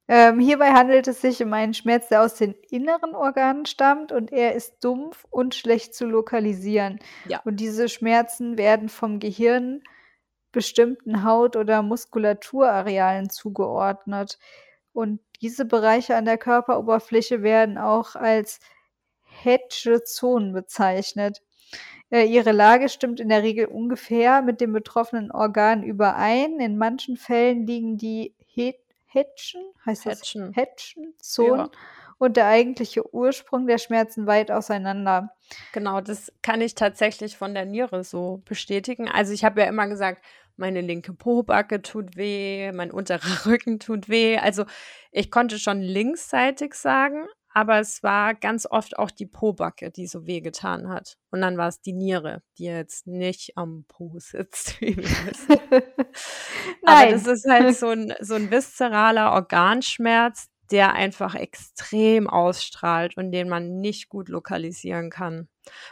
Ähm, 0.07 0.39
hierbei 0.39 0.71
handelt 0.71 1.07
es 1.07 1.21
sich 1.21 1.41
um 1.41 1.53
einen 1.53 1.73
Schmerz, 1.73 2.09
der 2.09 2.23
aus 2.23 2.35
den 2.35 2.53
inneren 2.69 3.15
Organen 3.15 3.65
stammt 3.65 4.11
und 4.11 4.33
er 4.33 4.55
ist 4.55 4.83
dumpf 4.83 5.25
und 5.29 5.55
schlecht 5.55 5.95
zu 5.95 6.05
lokalisieren. 6.05 6.99
Ja. 7.29 7.39
Und 7.45 7.61
diese 7.61 7.87
Schmerzen 7.87 8.57
werden 8.57 8.89
vom 8.89 9.19
Gehirn 9.19 9.81
bestimmten 10.51 11.23
Haut 11.23 11.55
oder 11.55 11.81
Muskulaturarealen 11.81 13.29
zugeordnet. 13.29 14.37
Und 14.91 15.21
diese 15.41 15.63
Bereiche 15.63 16.17
an 16.17 16.25
der 16.25 16.37
Körperoberfläche 16.37 17.41
werden 17.41 17.77
auch 17.77 18.15
als 18.15 18.59
Hedge 19.21 20.01
Zonen 20.03 20.51
bezeichnet. 20.51 21.41
Äh, 22.11 22.25
ihre 22.25 22.51
Lage 22.51 22.89
stimmt 22.89 23.19
in 23.19 23.29
der 23.29 23.41
Regel 23.41 23.65
ungefähr 23.65 24.41
mit 24.41 24.61
dem 24.61 24.73
betroffenen 24.73 25.31
Organ 25.31 25.81
überein. 25.83 26.59
In 26.59 26.77
manchen 26.77 27.17
Fällen 27.17 27.65
liegen 27.65 27.97
die 27.97 28.35
Hedgen, 29.13 29.61
heißt 29.85 30.05
das 30.05 30.19
Hedgen. 30.21 30.53
Hedgenzonen 30.53 31.65
Ja. 31.67 31.71
und 32.17 32.37
der 32.37 32.47
eigentliche 32.47 33.13
Ursprung 33.13 33.67
der 33.67 33.77
Schmerzen 33.77 34.27
weit 34.27 34.51
auseinander. 34.51 35.31
Genau, 35.73 36.01
das 36.01 36.31
kann 36.41 36.61
ich 36.61 36.75
tatsächlich 36.75 37.37
von 37.37 37.53
der 37.53 37.65
Niere 37.65 38.03
so 38.03 38.41
bestätigen. 38.45 39.09
Also, 39.09 39.33
ich 39.33 39.43
habe 39.43 39.61
ja 39.61 39.67
immer 39.67 39.87
gesagt, 39.87 40.23
meine 40.57 40.81
linke 40.81 41.13
Pobacke 41.13 41.81
tut 41.81 42.15
weh, 42.17 42.71
mein 42.73 42.91
unterer 42.91 43.19
Rücken 43.45 43.79
tut 43.79 44.09
weh. 44.09 44.37
Also, 44.37 44.65
ich 45.11 45.31
konnte 45.31 45.59
schon 45.59 45.81
linksseitig 45.81 46.73
sagen, 46.73 47.25
aber 47.53 47.79
es 47.79 48.03
war 48.03 48.33
ganz 48.35 48.65
oft 48.69 48.97
auch 48.99 49.11
die 49.11 49.25
Pobacke, 49.27 49.91
die 49.91 50.07
so 50.07 50.25
wehgetan 50.27 50.89
hat. 50.89 51.17
Und 51.31 51.41
dann 51.41 51.57
war's 51.57 51.81
die 51.81 51.93
Niere, 51.93 52.43
die 52.57 52.65
jetzt 52.65 53.07
nicht 53.07 53.57
am 53.57 53.85
Po 53.87 54.13
sitzt, 54.19 54.79
wie 54.81 54.95
wir 54.97 55.25
wissen. 55.25 55.61
Aber 56.85 57.07
das 57.07 57.25
Nein. 57.25 57.27
ist 57.27 57.45
halt 57.49 57.71
so 57.71 57.89
'n 57.91 58.13
so 58.21 58.35
'n 58.35 58.51
viszeraler 58.51 59.31
Organschmerz, 59.33 60.47
der 60.71 60.93
einfach 60.93 61.35
extrem 61.35 62.29
ausstrahlt 62.29 63.17
und 63.17 63.31
den 63.31 63.49
man 63.49 63.77
nicht 63.81 64.09
gut 64.09 64.29
lokalisieren 64.29 65.09
kann. 65.09 65.49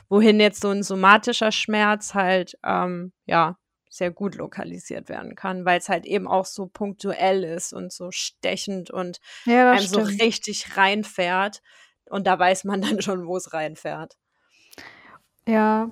Wohin 0.09 0.39
jetzt 0.39 0.61
so 0.61 0.69
'n 0.71 0.83
somatischer 0.83 1.51
Schmerz 1.51 2.13
halt, 2.15 2.57
ähm, 2.65 3.13
ja, 3.25 3.57
sehr 3.89 4.12
gut 4.12 4.36
lokalisiert 4.36 5.10
werden 5.10 5.36
kann, 5.36 5.65
weil's 5.65 5.89
halt 5.89 6.05
eben 6.05 6.27
auch 6.27 6.46
so 6.46 6.67
punktuell 6.67 7.43
ist 7.43 7.74
und 7.74 7.91
so 7.93 8.12
stechend 8.12 8.91
und 8.91 9.19
Ja, 9.46 9.75
einem 9.75 9.88
so 9.88 10.00
stimmt. 10.00 10.22
richtig 10.22 10.77
reinfährt. 10.77 11.62
Und 12.10 12.27
da 12.27 12.38
weiß 12.39 12.63
man 12.65 12.81
dann 12.81 13.01
schon, 13.01 13.27
wo's 13.27 13.53
reinfährt. 13.53 14.15
Ja. 15.48 15.89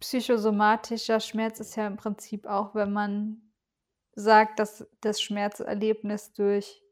Psychosomatischer 0.00 1.20
Schmerz 1.20 1.60
ist 1.60 1.76
ja 1.76 1.86
im 1.86 1.96
Prinzip 1.96 2.46
auch, 2.46 2.74
wenn 2.74 2.92
man 2.92 3.42
sagt, 4.14 4.58
dass 4.60 4.86
das 5.00 5.20
Schmerzerlebnis 5.22 6.32
durch 6.34 6.82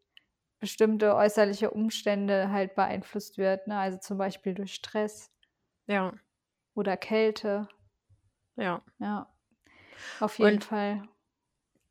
bestimmte 0.60 1.14
äußerliche 1.16 1.70
Umstände 1.70 2.50
halt 2.52 2.74
beeinflusst 2.76 3.38
wird, 3.38 3.68
ne? 3.68 3.78
Also, 3.78 3.98
zum 3.98 4.18
Beispiel 4.18 4.54
durch 4.54 4.74
Stress 4.74 5.32
Ja. 5.86 6.12
oder 6.74 6.96
Kälte. 6.96 7.66
Ja. 8.56 8.82
Ja, 8.98 9.26
auf 10.20 10.38
jeden 10.38 10.56
Und 10.56 10.64
Fall. 10.64 11.02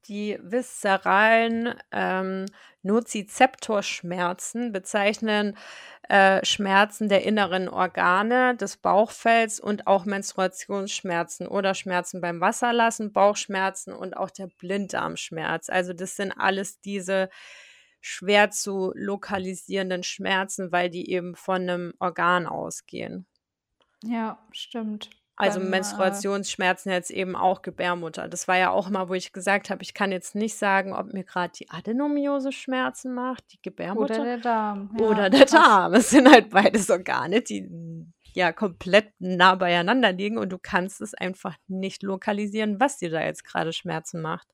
Die 0.07 0.37
viszeralen 0.41 1.73
ähm, 1.91 2.45
Nozizeptorschmerzen 2.83 4.71
bezeichnen 4.71 5.57
äh, 6.07 6.45
Schmerzen 6.45 7.09
der 7.09 7.23
inneren 7.23 7.67
Organe, 7.67 8.55
des 8.55 8.77
Bauchfells 8.77 9.59
und 9.59 9.87
auch 9.87 10.05
Menstruationsschmerzen 10.05 11.47
oder 11.47 11.73
Schmerzen 11.73 12.21
beim 12.21 12.41
Wasserlassen, 12.41 13.11
Bauchschmerzen 13.11 13.93
und 13.93 14.15
auch 14.15 14.29
der 14.29 14.47
Blinddarmschmerz. 14.47 15.69
Also 15.69 15.93
das 15.93 16.15
sind 16.15 16.31
alles 16.31 16.79
diese 16.81 17.29
schwer 18.01 18.51
zu 18.51 18.91
lokalisierenden 18.93 20.03
Schmerzen, 20.03 20.71
weil 20.71 20.91
die 20.91 21.09
eben 21.09 21.35
von 21.35 21.63
einem 21.63 21.93
Organ 21.97 22.45
ausgehen. 22.45 23.25
Ja, 24.03 24.37
stimmt. 24.51 25.09
Also 25.37 25.59
Beim, 25.59 25.67
äh 25.67 25.71
Menstruationsschmerzen 25.71 26.91
jetzt 26.91 27.11
eben 27.11 27.35
auch 27.35 27.61
Gebärmutter. 27.61 28.29
Das 28.29 28.47
war 28.47 28.57
ja 28.57 28.69
auch 28.69 28.89
mal, 28.89 29.09
wo 29.09 29.13
ich 29.13 29.33
gesagt 29.33 29.69
habe, 29.69 29.83
ich 29.83 29.93
kann 29.93 30.11
jetzt 30.11 30.33
nicht 30.35 30.57
sagen, 30.57 30.93
ob 30.93 31.11
mir 31.11 31.23
gerade 31.23 31.51
die 31.57 31.69
Adenomiose 31.69 32.51
Schmerzen 32.51 33.13
macht, 33.13 33.43
die 33.51 33.61
Gebärmutter 33.61 34.15
oder 34.15 34.23
der 34.23 34.37
Darm. 34.37 34.95
Ja, 34.97 35.05
oder 35.05 35.29
der. 35.29 35.45
Darm. 35.45 35.93
Es 35.93 36.09
sind 36.09 36.29
halt 36.29 36.49
beides 36.49 36.89
Organe, 36.89 37.41
die 37.41 37.69
ja 38.33 38.51
komplett 38.51 39.11
nah 39.19 39.55
beieinander 39.55 40.11
liegen 40.11 40.37
und 40.37 40.49
du 40.51 40.57
kannst 40.57 41.01
es 41.01 41.13
einfach 41.13 41.55
nicht 41.67 42.03
lokalisieren, 42.03 42.79
was 42.79 42.97
dir 42.97 43.09
da 43.09 43.21
jetzt 43.21 43.43
gerade 43.43 43.73
Schmerzen 43.73 44.21
macht. 44.21 44.47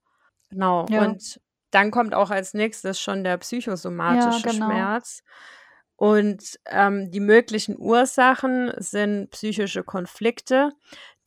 Genau. 0.50 0.86
Ja. 0.90 1.06
Und 1.06 1.40
dann 1.72 1.92
kommt 1.92 2.14
auch 2.14 2.30
als 2.30 2.54
nächstes 2.54 3.00
schon 3.00 3.24
der 3.24 3.38
psychosomatische 3.38 4.50
genau. 4.50 4.66
Schmerz. 4.68 5.24
Und 6.02 6.60
ähm, 6.66 7.12
die 7.12 7.20
möglichen 7.20 7.78
Ursachen 7.78 8.72
sind 8.78 9.30
psychische 9.30 9.84
Konflikte, 9.84 10.72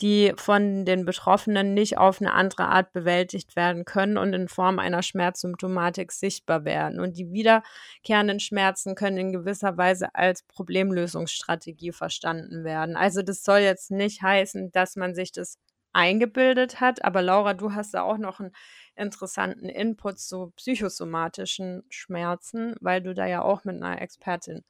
die 0.01 0.33
von 0.35 0.85
den 0.85 1.05
Betroffenen 1.05 1.75
nicht 1.75 1.97
auf 1.97 2.21
eine 2.21 2.33
andere 2.33 2.65
Art 2.65 2.93
bewältigt 2.93 3.55
werden 3.55 3.85
können 3.85 4.19
und 4.19 4.33
in 4.33 4.49
Form 4.49 4.81
einer 4.81 5.05
Schmerzsymptomatik 5.05 6.11
sichtbar 6.11 6.65
werden. 6.65 6.99
Und 6.99 7.17
die 7.17 7.31
wiederkehrenden 7.31 8.41
Schmerzen 8.41 8.97
können 8.97 9.17
in 9.17 9.33
gewisser 9.33 9.77
Weise 9.77 10.13
als 10.13 10.43
Problemlösungsstrategie 10.43 11.93
verstanden 11.93 12.65
werden. 12.65 12.97
Also 12.97 13.23
das 13.23 13.45
soll 13.45 13.61
jetzt 13.61 13.93
nicht 13.93 14.23
heißen, 14.23 14.73
dass 14.73 14.97
man 14.97 15.15
sich 15.15 15.31
das 15.31 15.61
eingebildet 15.93 16.81
hat, 16.81 17.05
aber 17.05 17.23
Laura, 17.23 17.55
du 17.55 17.75
hast 17.75 17.95
da 17.95 18.03
auch 18.03 18.19
noch 18.19 18.41
einen 18.41 18.51
interessanten 18.97 19.67
Input 19.69 20.19
zu 20.21 20.53
psychosomatischen 20.57 21.85
Schmerzen, 21.91 22.75
weil 22.81 23.03
du 23.03 23.15
da 23.15 23.27
ja 23.27 23.43
auch 23.43 23.65
mit 23.65 23.77
einer 23.83 24.01
Expertin 24.03 24.65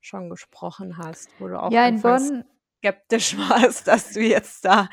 schon 0.00 0.30
gesprochen 0.30 0.98
hast, 0.98 1.34
wo 1.38 1.48
du 1.48 1.60
auch 1.62 1.74
Ja, 1.74 1.86
in 1.86 2.02
Bonn 2.02 2.44
skeptisch 2.78 3.36
warst, 3.38 3.86
dass 3.88 4.12
du 4.12 4.20
jetzt 4.20 4.64
da 4.64 4.88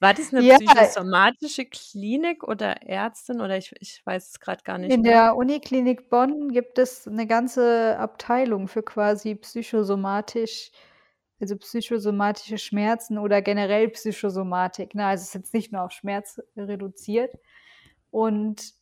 war 0.00 0.14
das 0.14 0.32
eine 0.32 0.44
Ja. 0.44 0.58
psychosomatische 0.58 1.66
Klinik 1.66 2.42
oder 2.44 2.82
Ärztin 2.82 3.40
oder 3.40 3.56
ich 3.58 3.72
ich 3.80 4.02
weiß 4.06 4.30
es 4.30 4.40
grad 4.40 4.64
gar 4.64 4.78
nicht 4.78 4.98
In 4.98 5.02
mehr. 5.02 5.20
der 5.22 5.34
Uniklinik 5.36 6.10
Bonn 6.10 6.50
gibt 6.52 6.78
es 6.78 7.06
'ne 7.06 7.26
ganze 7.26 7.96
Abteilung 7.98 8.68
für 8.68 8.82
quasi 8.82 9.34
psychosomatisch 9.34 10.70
also 11.40 11.56
psychosomatische 11.56 12.58
Schmerzen 12.58 13.18
oder 13.18 13.42
generell 13.42 13.88
Psychosomatik, 13.90 14.94
ne? 14.94 15.06
Also, 15.06 15.22
es 15.22 15.28
ist 15.28 15.34
jetzt 15.34 15.54
nicht 15.54 15.72
nur 15.72 15.82
auf 15.82 15.90
Schmerz 15.92 16.40
reduziert. 16.56 17.34
Und 18.14 18.74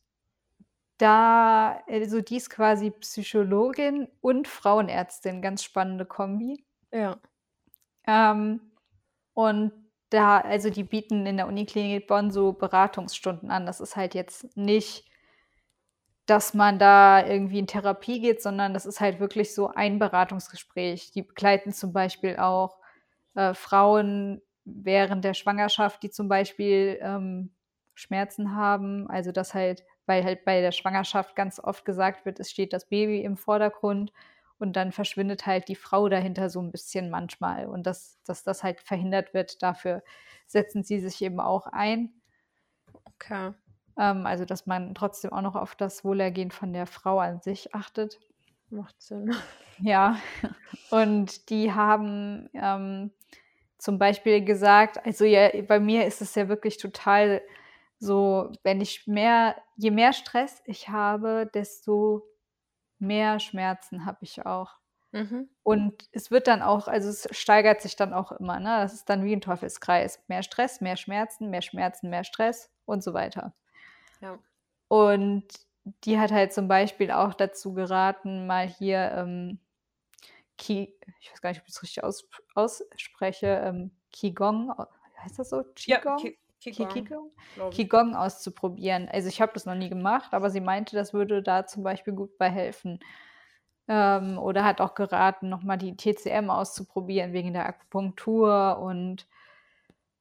da 0.99 1.81
also, 1.89 2.21
die 2.21 2.37
ist 2.37 2.51
quasi 2.51 2.91
Psychologin 2.91 4.07
und 4.21 4.47
Frauenärztin, 4.47 5.41
ganz 5.41 5.63
spannende 5.63 6.05
Kombi. 6.05 6.63
Ja. 6.91 7.17
Ähm, 8.05 8.61
und 9.33 9.71
da 10.11 10.37
also, 10.37 10.69
die 10.69 10.83
bieten 10.83 11.25
in 11.25 11.37
der 11.37 11.47
Uniklinik 11.47 12.05
Bonn 12.05 12.29
so 12.29 12.53
Beratungsstunden 12.53 13.49
an. 13.49 13.65
Das 13.65 13.79
ist 13.79 13.95
halt 13.95 14.13
jetzt 14.13 14.55
nicht, 14.55 15.05
dass 16.27 16.53
man 16.53 16.77
da 16.77 17.25
irgendwie 17.25 17.57
in 17.57 17.65
Therapie 17.65 18.21
geht, 18.21 18.43
sondern 18.43 18.75
das 18.75 18.85
ist 18.85 19.01
halt 19.01 19.19
wirklich 19.19 19.55
so 19.55 19.69
ein 19.69 19.97
Beratungsgespräch. 19.97 21.11
Die 21.11 21.23
begleiten 21.23 21.73
zum 21.73 21.91
Beispiel 21.91 22.37
auch, 22.37 22.77
äh, 23.33 23.55
Frauen 23.55 24.43
während 24.63 25.25
der 25.25 25.33
Schwangerschaft, 25.33 26.03
die 26.03 26.11
zum 26.11 26.27
Beispiel, 26.27 26.99
ähm, 27.01 27.55
Schmerzen 27.95 28.55
haben. 28.55 29.09
Also, 29.09 29.31
dass 29.31 29.53
halt 29.53 29.83
weil 30.05 30.23
halt 30.25 30.43
bei 30.45 30.59
der 30.61 30.71
Schwangerschaft 30.73 31.35
ganz 31.35 31.59
oft 31.59 31.85
gesagt 31.85 32.25
wird, 32.25 32.39
es 32.39 32.51
steht 32.51 32.73
das 32.73 32.89
Baby 32.89 33.21
im 33.23 33.37
Vordergrund 33.37 34.11
und 34.59 34.75
dann 34.75 34.91
verschwindet 34.91 35.45
halt 35.45 35.67
die 35.69 35.75
Frau 35.75 36.09
dahinter 36.09 36.49
so 36.49 36.59
'n 36.61 36.71
bisschen 36.71 37.09
manchmal. 37.09 37.67
Und 37.67 37.87
dass 37.87 38.21
dass 38.25 38.43
das 38.43 38.63
halt 38.63 38.81
verhindert 38.81 39.33
wird, 39.33 39.63
dafür 39.63 40.03
setzen 40.47 40.83
sie 40.83 40.99
sich 40.99 41.21
eben 41.23 41.39
auch 41.39 41.67
ein. 41.67 42.13
Okay. 43.07 43.53
Ähm, 43.97 44.25
also, 44.25 44.45
dass 44.45 44.65
man 44.65 44.95
trotzdem 44.95 45.31
auch 45.33 45.41
noch 45.41 45.55
auf 45.55 45.75
das 45.75 46.03
Wohlergehen 46.03 46.51
von 46.51 46.73
der 46.73 46.87
Frau 46.87 47.19
an 47.19 47.41
sich 47.41 47.73
achtet. 47.75 48.19
Macht 48.69 49.01
Sinn. 49.01 49.33
Ja, 49.79 50.17
und 50.89 51.49
die 51.49 51.73
haben, 51.73 52.49
ähm, 52.53 53.11
zum 53.77 53.99
Beispiel 53.99 54.43
gesagt 54.45 55.05
also, 55.05 55.25
ja, 55.25 55.49
bei 55.63 55.79
mir 55.79 56.05
ist 56.07 56.21
es 56.21 56.35
ja 56.35 56.47
wirklich 56.49 56.77
total 56.77 57.41
so, 58.03 58.51
wenn 58.63 58.81
ich 58.81 59.07
mehr 59.07 59.55
je 59.77 59.91
mehr 59.91 60.13
Stress 60.13 60.61
ich 60.65 60.89
habe, 60.89 61.49
desto 61.53 62.23
mehr 62.99 63.39
Schmerzen 63.39 64.05
habe 64.05 64.19
ich 64.23 64.45
auch. 64.45 64.79
Mhm. 65.13 65.53
Und 65.63 66.09
es 66.13 66.31
wird 66.31 66.47
dann 66.47 66.61
auch 66.63 66.87
also, 66.89 67.09
es 67.09 67.27
steigert 67.37 67.81
sich 67.83 67.95
dann 67.97 68.13
auch 68.13 68.31
immer, 68.33 68.59
ne? 68.61 68.79
Das 68.81 68.93
ist 68.93 69.09
dann 69.09 69.25
wie 69.25 69.33
'n 69.35 69.41
Teufelskreis. 69.41 70.21
Mehr 70.29 70.43
Stress, 70.43 70.81
mehr 70.81 70.97
Schmerzen, 70.97 71.49
mehr 71.51 71.61
Schmerzen, 71.63 72.09
mehr 72.11 72.23
Stress 72.25 72.71
und 72.85 73.03
so 73.03 73.13
weiter. 73.15 73.53
Ja. 74.21 74.43
Und 74.91 75.45
die 76.05 76.19
hat 76.19 76.31
halt 76.31 76.53
zum 76.53 76.67
Beispiel 76.67 77.11
auch 77.11 77.33
dazu 77.33 77.73
geraten, 77.73 78.47
mal 78.47 78.67
hier, 78.67 79.11
ähm, 79.15 79.59
Qi 80.59 80.95
ich 81.21 81.31
weiß 81.31 81.41
gar 81.41 81.49
nicht, 81.51 81.61
ob 81.61 81.67
ich's 81.67 81.83
richtig 81.83 82.03
aussp 82.03 82.29
ausspreche, 82.55 83.47
ähm, 83.65 83.91
Qigong, 84.11 84.73
heißt 85.23 85.39
das 85.39 85.49
so? 85.51 85.63
Ja, 85.87 85.99
Qigong? 85.99 86.15
Qi 86.15 86.29
Qi 86.31 86.37
Qigong, 86.63 86.89
Qigong? 86.89 87.31
Qigong 87.71 88.15
auszuprobieren. 88.15 89.09
Also, 89.09 89.27
ich 89.29 89.41
habe 89.41 89.53
das 89.53 89.65
noch 89.65 89.75
nie 89.75 89.89
gemacht, 89.89 90.33
aber 90.33 90.49
sie 90.49 90.61
meinte, 90.61 90.95
das 90.95 91.13
würde 91.13 91.43
da 91.43 91.65
zum 91.65 91.83
Beispiel 91.83 92.13
gut 92.13 92.37
bei 92.37 92.49
helfen. 92.49 92.99
Ähm, 93.87 94.37
oder 94.39 94.63
hat 94.63 94.81
auch 94.81 94.95
geraten, 94.95 95.49
noch 95.49 95.63
mal 95.63 95.77
die 95.77 95.95
TCM 95.97 96.49
auszuprobieren 96.49 97.33
wegen 97.33 97.53
der 97.53 97.67
Akupunktur 97.67 98.79
und 98.79 99.27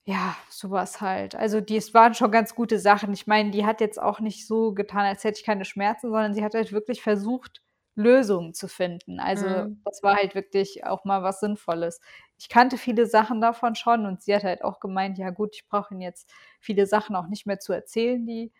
ja, 0.04 0.36
so 0.50 0.70
was 0.70 1.00
halt. 1.00 1.34
Also, 1.36 1.60
die 1.60 1.76
es 1.76 1.94
waren 1.94 2.14
schon 2.14 2.32
ganz 2.32 2.54
gute 2.54 2.78
Sachen. 2.78 3.12
Ich 3.12 3.26
meine, 3.26 3.50
die 3.52 3.64
hat 3.64 3.80
jetzt 3.80 4.02
auch 4.02 4.20
nicht 4.20 4.46
so 4.46 4.72
getan, 4.72 5.06
als 5.06 5.22
hätte 5.24 5.38
ich 5.38 5.46
keine 5.46 5.64
Schmerzen, 5.64 6.10
sondern 6.10 6.34
sie 6.34 6.44
hat 6.44 6.54
halt 6.54 6.72
wirklich 6.72 7.02
versucht, 7.02 7.62
Lösungen 7.94 8.54
zu 8.54 8.68
finden. 8.68 9.20
Also, 9.20 9.46
Mhm. 9.46 9.82
das 9.84 10.02
war 10.02 10.16
halt 10.16 10.34
wirklich 10.34 10.84
auch 10.86 11.04
mal 11.04 11.22
was 11.22 11.40
Sinnvolles. 11.40 12.00
Ich 12.38 12.48
kannte 12.48 12.78
viele 12.78 13.06
Sachen 13.06 13.40
davon 13.40 13.74
schon 13.74 14.06
und 14.06 14.22
sie 14.22 14.34
hat 14.34 14.44
halt 14.44 14.64
auch 14.64 14.80
gemeint: 14.80 15.18
„Ja 15.18 15.30
gut, 15.30 15.54
ich 15.56 15.66
brauche 15.68 15.94
Ihnen 15.94 16.02
jetzt 16.02 16.32
viele 16.60 16.86
Sachen 16.86 17.16
auch 17.16 17.28
nicht 17.28 17.46
mehr 17.46 17.58
zu 17.60 17.72
erzählen, 17.72 18.24
die 18.26 18.52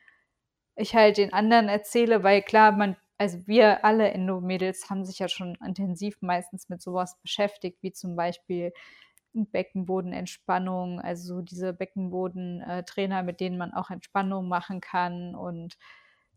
ich 0.77 0.95
halt 0.95 1.19
den 1.19 1.33
anderen 1.33 1.69
erzähle“, 1.69 2.23
weil 2.25 2.43
klar, 2.43 2.73
man 2.73 2.97
also, 3.19 3.47
wir 3.47 3.85
alle 3.85 4.11
Endo-Mädels 4.11 4.91
haben 4.91 5.05
sich 5.05 5.21
ja 5.21 5.29
schon 5.29 5.57
intensiv 5.65 6.17
meistens 6.23 6.69
mit 6.69 6.83
so 6.83 6.95
was 6.95 7.21
beschäftigt, 7.21 7.79
wie 7.83 7.93
zum 7.93 8.17
Beispiel 8.17 8.73
Beckenbodenentspannung, 9.35 11.01
also, 11.01 11.37
so 11.37 11.43
diese 11.43 11.73
Beckenboden 11.73 12.61
äh, 12.63 12.83
Trainer, 12.85 13.23
mit 13.23 13.41
denen 13.41 13.59
man 13.59 13.73
auch 13.75 13.91
Entspannung 13.91 14.49
machen 14.49 14.81
kann. 14.81 15.35
Und 15.35 15.77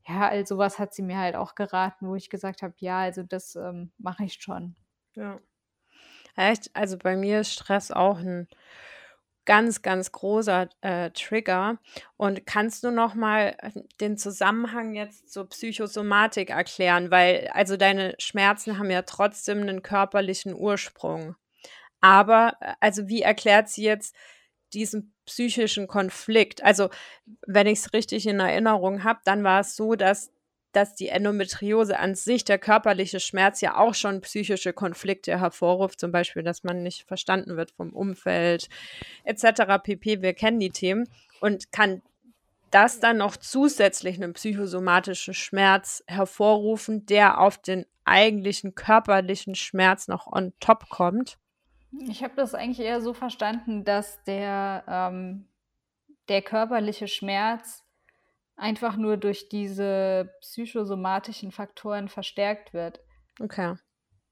ja, 0.08 0.30
all 0.30 0.46
so 0.48 0.58
was 0.58 0.80
hat 0.80 0.94
sie 0.94 1.02
mir 1.04 1.18
halt 1.20 1.36
auch 1.36 1.56
geraten, 1.56 2.08
wo 2.08 2.15
ich 2.15 2.30
gesagt 2.30 2.62
habe: 2.63 2.74
„Ja, 2.80 3.00
also, 3.02 3.24
das, 3.24 3.56
ähm, 3.56 3.91
mache 3.98 4.26
ich 4.26 4.34
schon.“ 4.41 4.76
Ja. 5.15 5.39
Echt? 6.38 6.72
Also, 6.76 6.98
bei 7.00 7.15
mir 7.18 7.41
ist 7.41 7.54
Stress 7.54 7.91
auch 7.91 8.20
'n 8.20 8.48
ganz, 9.46 9.82
ganz 9.84 10.12
großer, 10.12 10.70
äh, 10.82 11.12
Trigger. 11.12 11.78
Und 12.18 12.46
kannst 12.48 12.84
du 12.84 12.91
noch 12.91 13.15
mal, 13.15 13.56
äh, 13.62 13.72
den 14.02 14.18
Zusammenhang 14.18 14.96
jetzt 14.96 15.32
zur 15.34 15.50
Psychosomatik 15.50 16.50
erklären? 16.52 17.12
Weil 17.12 17.50
also, 17.54 17.78
deine 17.78 18.15
Schmerzen 18.20 18.80
haben 18.80 18.91
ja 18.91 19.04
trotzdem 19.04 19.62
'nen 19.65 19.84
körperlichen 19.84 20.56
Ursprung. 20.56 21.36
Aber, 22.02 22.56
äh, 22.62 22.74
also, 22.82 23.08
wie 23.10 23.22
erklärt 23.24 23.70
sie 23.70 23.84
jetzt 23.86 24.15
diesen 24.73 25.13
psychischen 25.25 25.88
Konflikt? 25.88 26.63
Also, 26.63 26.89
wenn 27.47 27.67
ich's 27.67 27.93
richtig 27.93 28.28
in 28.28 28.39
Erinnerung 28.39 29.04
habe, 29.04 29.19
dann 29.25 29.43
war 29.43 29.62
es 29.62 29.75
so, 29.75 29.95
dass 29.95 30.32
dass 30.73 30.93
die 30.93 31.08
Endometriose 31.08 31.97
an 31.99 32.15
sich, 32.15 32.43
der 32.43 32.60
körperliche 32.60 33.21
Schmerz 33.21 33.62
ja 33.62 33.78
auch 33.78 33.93
schon 33.95 34.19
psychische 34.21 34.73
Konflikte 34.73 35.39
hervorruft, 35.39 35.99
zum 36.01 36.12
Beispiel, 36.12 36.43
dass 36.43 36.65
man 36.65 36.84
nicht 36.84 37.08
verstanden 37.08 37.56
wird 37.58 37.71
vom 37.71 37.93
Umfeld 37.93 38.67
et 39.23 39.39
cetera 39.39 39.78
pp. 39.78 40.21
Wir 40.21 40.34
kennen 40.34 40.60
die 40.60 40.71
Themen. 40.71 41.08
Und 41.39 41.71
kann 41.71 42.01
das 42.71 42.99
dann 42.99 43.17
noch 43.17 43.38
zusätzlich 43.38 44.17
'nen 44.19 44.34
psychosomatischen 44.34 45.34
Schmerz 45.36 46.04
hervorrufen, 46.08 47.06
der 47.08 47.39
auf 47.41 47.58
den 47.60 47.86
eigentlichen 48.06 48.75
körperlichen 48.75 49.56
Schmerz 49.56 50.08
noch 50.10 50.28
on 50.28 50.54
top 50.60 50.89
kommt? 50.89 51.38
Ich 52.08 52.24
habe 52.24 52.36
das 52.36 52.54
eigentlich 52.54 52.86
eher 52.86 53.02
so 53.02 53.13
verstanden, 53.13 53.86
dass 53.86 54.24
der 54.24 54.84
ähm, 54.88 55.48
der 56.30 56.41
körperliche 56.41 57.08
Schmerz 57.08 57.84
einfach 58.56 58.98
nur 58.98 59.17
durch 59.17 59.50
diese 59.50 60.34
psychosomatischen 60.41 61.52
Faktoren 61.52 62.08
verstärkt 62.10 62.74
wird. 62.74 63.00
Okay. 63.39 63.76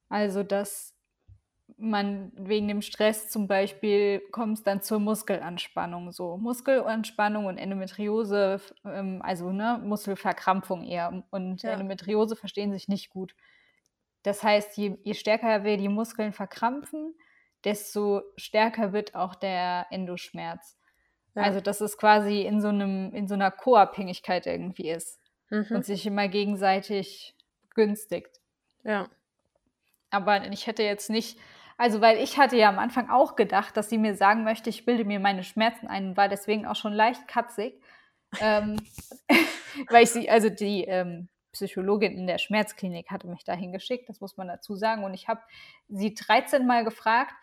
Also, 0.10 0.44
dass 0.44 0.96
man 1.78 2.32
wegen 2.36 2.68
dem 2.68 2.82
Stress 2.82 3.30
zum 3.30 3.48
Beispiel 3.48 4.22
kommt 4.32 4.60
es 4.60 4.63
dann 4.63 4.82
zur 4.82 5.00
Muskelanspannung 5.00 6.12
so. 6.12 6.38
Muskelanspannung 6.38 7.46
und 7.46 7.58
Endometriose, 7.58 8.62
ähm, 8.86 9.22
also 9.24 9.52
ne, 9.52 9.82
Muskelverkrampfung 9.84 10.84
eher. 10.84 11.24
Und 11.32 11.63
Ja. 11.63 11.72
Endometriose 11.72 12.36
verstehen 12.36 12.72
sich 12.72 12.88
nicht 12.88 13.10
gut. 13.10 13.36
Das 14.24 14.44
heißt, 14.44 14.78
je, 14.78 14.98
je 15.04 15.13
stärker 15.13 15.63
wir 15.63 15.78
die 15.78 15.89
Muskeln 15.89 16.32
verkrampfen, 16.32 17.16
desto 17.65 18.21
stärker 18.38 18.93
wird 18.93 19.15
auch 19.15 19.36
der 19.36 19.88
Endoschmerz. 19.91 20.78
Ja. 21.36 21.43
Also, 21.43 21.62
dass 21.62 21.82
es 21.82 21.97
quasi 21.97 22.41
in 22.41 22.62
so 22.62 22.67
einem, 22.67 23.12
in 23.13 23.28
so 23.28 23.34
einer 23.34 23.52
Co-Abhängigkeit 23.52 24.45
irgendwie 24.45 24.89
ist 24.89 25.19
Mhm. 25.49 25.67
und 25.76 25.86
sich 25.86 26.06
immer 26.06 26.28
gegenseitig 26.28 27.36
begünstigt. 27.69 28.39
Ja. 28.84 29.08
Aber 30.10 30.45
ich 30.52 30.67
hätte 30.67 30.84
jetzt 30.84 31.10
nicht, 31.10 31.39
also 31.78 32.02
weil 32.02 32.17
ich 32.17 32.38
hatte 32.38 32.56
ja 32.58 32.69
am 32.69 32.80
Anfang 32.80 33.10
auch 33.10 33.36
gedacht, 33.36 33.76
dass 33.78 33.89
sie 33.89 33.97
mir 33.97 34.15
sagen 34.15 34.43
möchte, 34.43 34.69
ich 34.69 34.86
bilde 34.86 35.06
mir 35.06 35.19
meine 35.19 35.43
Schmerzen 35.43 35.88
ein 35.88 36.10
und 36.10 36.17
war 36.17 36.30
deswegen 36.30 36.65
auch 36.65 36.76
schon 36.76 36.93
leicht 36.93 37.28
katzig. 37.28 37.82
ähm, 38.39 38.78
weil 39.89 40.04
ich 40.04 40.12
sie, 40.12 40.30
also 40.30 40.49
die 40.49 40.86
ähm, 40.86 41.30
Psychologin 41.52 42.17
in 42.17 42.26
der 42.26 42.39
Schmerzklinik 42.39 43.12
hatte 43.12 43.28
mich 43.28 43.43
dahin 43.43 43.71
geschickt, 43.71 44.10
das 44.10 44.21
muss 44.21 44.38
man 44.38 44.47
dazu 44.47 44.76
sagen. 44.76 45.04
Und 45.04 45.13
ich 45.13 45.28
habe 45.28 45.41
sie 45.88 46.15
13 46.15 46.65
Mal 46.65 46.84
gefragt, 46.84 47.34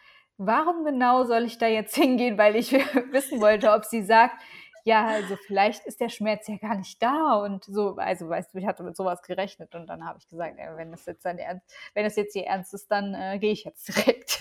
warum 0.40 0.84
genau 0.84 1.24
soll 1.24 1.44
ich 1.44 1.58
da 1.58 1.66
jetzt 1.66 1.94
hingehen, 2.02 2.38
weil 2.38 2.56
ich 2.56 2.72
wissen 3.12 3.40
wollte, 3.40 3.72
ob 3.72 3.84
sie 3.84 4.02
sagt, 4.02 4.40
ja, 4.84 5.06
also 5.06 5.36
vielleicht 5.46 5.84
ist 5.84 6.00
der 6.00 6.08
Schmerz 6.08 6.48
ja 6.48 6.56
gar 6.56 6.74
nicht 6.74 7.02
da 7.02 7.34
und 7.34 7.64
so, 7.64 7.96
also 7.96 8.30
weißt 8.30 8.54
du, 8.54 8.58
ich 8.58 8.66
hatte 8.66 8.82
mit 8.82 8.96
sowas 8.96 9.20
gerechnet 9.22 9.74
und 9.74 9.86
dann 9.88 10.06
habe 10.06 10.18
ich 10.18 10.26
gesagt, 10.28 10.58
ja, 10.58 10.74
wenn 10.76 10.90
das 10.90 11.04
jetzt 11.04 11.26
dann 11.26 11.36
ernst, 11.36 11.70
wenn 11.92 12.04
das 12.04 12.16
jetzt 12.16 12.32
hier 12.32 12.46
ernst 12.46 12.72
ist, 12.72 12.90
dann 12.90 13.14
äh, 13.14 13.38
gehe 13.38 13.52
ich 13.52 13.64
jetzt 13.64 13.88
direkt. 13.94 14.40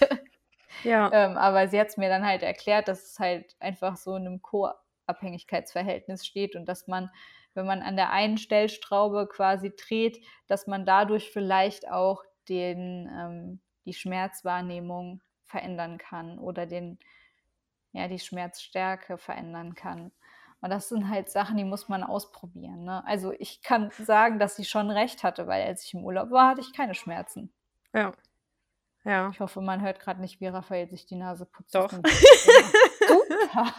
Ja. 0.86 1.12
ähm, 1.12 1.36
aber 1.36 1.68
sie 1.68 1.78
hat 1.78 1.90
es 1.90 1.98
mir 1.98 2.08
dann 2.08 2.26
halt 2.26 2.42
erklärt, 2.42 2.88
dass 2.88 3.04
es 3.04 3.20
halt 3.20 3.58
einfach 3.60 3.98
so 3.98 4.16
in 4.16 4.26
einem 4.26 4.42
Co-Abhängigkeitsverhältnis 4.42 6.26
steht 6.26 6.56
und 6.56 6.68
dass 6.70 6.88
man, 6.88 7.12
wenn 7.54 7.66
man 7.66 7.82
an 7.82 7.98
der 7.98 8.12
einen 8.12 8.38
Stellschraube 8.38 9.28
quasi 9.28 9.76
dreht, 9.76 10.24
dass 10.48 10.68
man 10.68 10.86
dadurch 10.86 11.32
vielleicht 11.32 11.92
auch 11.92 12.24
den, 12.48 13.10
ähm, 13.14 13.60
die 13.84 13.94
Schmerzwahrnehmung 13.94 15.22
verändern 15.50 15.98
kann 15.98 16.40
oder 16.40 16.66
den, 16.66 17.00
ja, 17.92 18.08
die 18.08 18.20
Schmerzstärke 18.20 19.18
verändern 19.18 19.76
kann. 19.76 20.12
Und 20.62 20.70
das 20.72 20.90
sind 20.90 21.10
halt 21.10 21.30
Sachen, 21.30 21.58
die 21.58 21.64
muss 21.64 21.90
man 21.90 22.04
ausprobieren. 22.04 22.84
Ne? 22.84 23.06
Also 23.06 23.32
ich 23.40 23.62
kann 23.62 23.92
sagen, 23.92 24.40
dass 24.40 24.56
sie 24.56 24.66
schon 24.66 24.92
recht 24.92 25.24
hatte, 25.24 25.48
weil 25.48 25.66
als 25.66 25.84
ich 25.86 25.94
im 25.94 26.04
Urlaub 26.04 26.32
war, 26.32 26.50
hatte 26.50 26.62
ich 26.62 26.74
keine 26.74 26.96
Schmerzen. 26.96 27.54
Ja. 27.94 28.12
Ja. 29.06 29.30
Ich 29.30 29.40
hoffe, 29.40 29.62
man 29.62 29.82
hört 29.82 30.02
gerade 30.02 30.20
nicht, 30.20 30.42
wie 30.42 30.48
Raphael 30.48 30.90
sich 30.90 31.06
die 31.06 31.16
Nase 31.16 31.46
putzt. 31.46 31.74
Doch. 31.74 31.92
Super. 33.08 33.74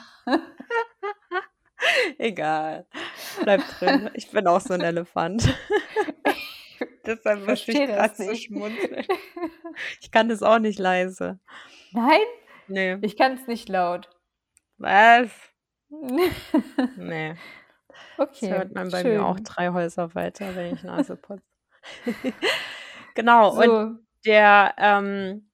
Egal. 2.19 2.87
Bleib 3.43 3.61
drin. 3.79 4.11
Ich 4.15 4.31
bin 4.31 4.47
auch 4.47 4.61
so 4.61 4.75
ein 4.75 4.81
Elefant. 4.81 5.55
Deshalb 7.07 7.47
muss 7.47 7.67
ich 7.67 7.75
gerade 7.77 8.15
so 8.15 8.35
schmunzeln. 8.35 9.05
Ich 10.01 10.11
kann 10.11 10.29
das 10.29 10.43
auch 10.43 10.59
nicht 10.59 10.79
leise. 10.79 11.39
Nein, 11.93 12.21
Nee. 12.69 12.99
ich 13.03 13.17
kann 13.17 13.35
es 13.35 13.47
nicht 13.47 13.69
laut. 13.69 14.09
Was? 14.79 15.31
Nee. 16.97 17.35
okay. 18.19 18.49
Das 18.49 18.51
hört 18.51 18.75
man 18.75 18.91
bei 18.91 19.03
schön. 19.03 19.13
mir 19.15 19.25
auch 19.27 19.41
drei 19.41 19.71
Häuser 19.71 20.15
weiter, 20.15 20.55
wenn 20.55 20.75
ich 20.75 20.83
Nase 20.83 21.17
putze. 21.17 21.43
genau. 23.15 23.51
Und 23.57 23.65
So, 23.65 23.91
der 24.27 24.75
ähm, 24.79 25.51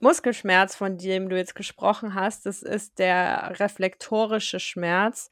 Muskelschmerz, 0.00 0.74
von 0.76 0.98
dem 0.98 1.28
du 1.28 1.36
jetzt 1.36 1.54
gesprochen 1.54 2.14
hast, 2.14 2.46
das 2.46 2.62
ist 2.62 2.98
der 2.98 3.58
reflektorische 3.60 4.60
Schmerz. 4.60 5.30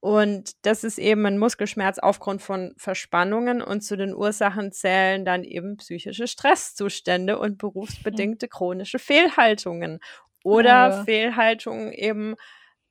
Und 0.00 0.52
das 0.64 0.84
ist 0.84 0.98
eben 0.98 1.26
ein 1.26 1.38
Muskelschmerz 1.38 1.98
aufgrund 1.98 2.40
von 2.40 2.72
Verspannungen 2.76 3.60
und 3.62 3.80
zu 3.80 3.96
den 3.96 4.14
Ursachen 4.14 4.70
zählen 4.70 5.24
dann 5.24 5.42
eben 5.42 5.76
psychische 5.78 6.28
Stresszustände 6.28 7.38
und 7.38 7.58
berufsbedingte 7.58 8.46
chronische 8.46 9.00
Fehlhaltungen 9.00 9.98
oder 10.44 10.74
Ah, 10.74 10.88
ja. 10.90 11.04
Fehlhaltungen 11.04 11.92
eben 11.92 12.36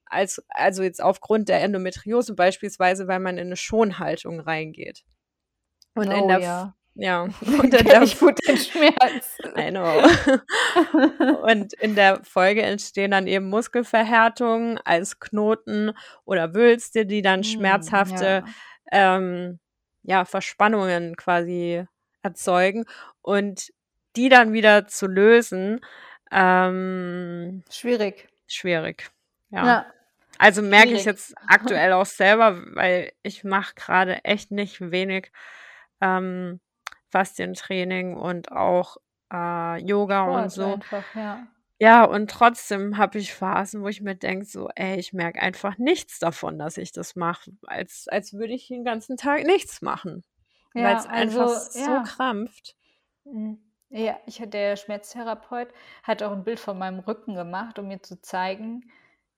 als, 0.06 0.44
also 0.50 0.84
jetzt 0.84 1.02
aufgrund 1.02 1.50
der 1.50 1.62
Endometriose 1.62 2.36
beispielsweise, 2.36 3.08
weil 3.08 3.20
man 3.20 3.38
in 3.38 3.48
eine 3.48 3.56
Schonhaltung 3.56 4.40
reingeht. 4.40 5.04
Und 5.96 6.12
in 6.12 6.24
oh 6.24 6.28
der, 6.28 6.40
ja. 6.40 6.77
Ja, 7.00 7.24
und 7.42 7.72
Kenn 7.72 7.86
der 7.86 8.02
ich 8.02 8.20
gut 8.20 8.38
den 8.48 8.58
Schmerz. 8.58 9.38
I 9.58 9.70
know. 9.70 10.02
Und 11.44 11.74
in 11.74 11.96
der 11.96 12.24
Folge 12.24 12.64
entstehen 12.64 13.12
dann 13.12 13.28
eben 13.28 13.50
Muskelverhärtungen 13.50 14.80
als 14.84 15.20
Knoten 15.20 15.92
oder 16.26 16.54
Wülste, 16.56 17.06
die 17.06 17.22
dann 17.22 17.42
Hm, 17.42 17.44
schmerzhafte 17.44 18.44
ja. 18.92 19.18
ähm, 19.18 19.60
ja, 20.04 20.26
Verspannungen 20.26 21.16
quasi 21.16 21.86
erzeugen. 22.24 22.86
Und 23.22 23.72
die 24.16 24.30
dann 24.30 24.52
wieder 24.54 24.88
zu 24.88 25.06
lösen, 25.08 25.80
ähm, 26.32 27.64
Schwierig. 27.70 28.28
schwierig. 28.48 29.10
Ja. 29.50 29.66
Ja. 29.66 29.86
Also 30.40 30.62
merke 30.62 30.94
ich 30.94 31.06
jetzt 31.06 31.34
aktuell 31.48 31.94
auch 31.94 32.06
selber, 32.06 32.62
weil 32.76 33.12
ich 33.24 33.44
mache 33.44 33.74
gerade 33.76 34.24
echt 34.26 34.52
nicht 34.52 34.92
wenig 34.92 35.32
ähm, 36.02 36.60
Faszientraining 37.12 38.16
und 38.18 38.52
auch 38.52 38.98
äh, 39.34 39.78
Yoga 39.84 40.26
und 40.38 40.50
Sport 40.50 40.54
so. 40.54 40.80
einfach, 40.82 41.14
ja. 41.16 41.48
Ja, 41.80 42.06
und 42.06 42.32
trotzdem 42.32 42.98
habe 42.98 43.20
ich 43.20 43.34
Phasen, 43.34 43.84
wo 43.84 43.88
ich 43.88 44.02
mir 44.02 44.16
denke, 44.16 44.46
so, 44.46 44.70
ey, 44.76 44.98
ich 45.00 45.14
merke 45.14 45.42
einfach 45.42 45.78
nichts 45.78 46.18
davon, 46.20 46.58
dass 46.58 46.78
ich 46.78 46.92
das 46.92 47.16
mache, 47.16 47.52
als, 47.68 48.08
als 48.08 48.34
würde 48.34 48.54
ich 48.54 48.68
den 48.68 48.84
ganzen 48.84 49.16
Tag 49.18 49.46
nichts 49.46 49.82
machen, 49.84 50.24
weil 50.76 50.96
Ja, 50.96 50.98
es 50.98 51.06
einfach 51.06 51.50
also, 51.50 51.60
so 51.72 52.00
ja. 52.00 52.02
krampft. 52.02 52.76
Mhm. 53.26 53.60
Ja, 53.90 54.20
ich 54.26 54.38
der 54.46 54.76
Schmerztherapeut 54.76 55.70
hat 56.04 56.22
auch 56.24 56.32
ein 56.32 56.44
Bild 56.44 56.60
von 56.60 56.78
meinem 56.78 57.00
Rücken 57.00 57.36
gemacht, 57.36 57.80
um 57.80 57.88
mir 57.88 58.02
zu 58.04 58.20
zeigen, 58.22 58.92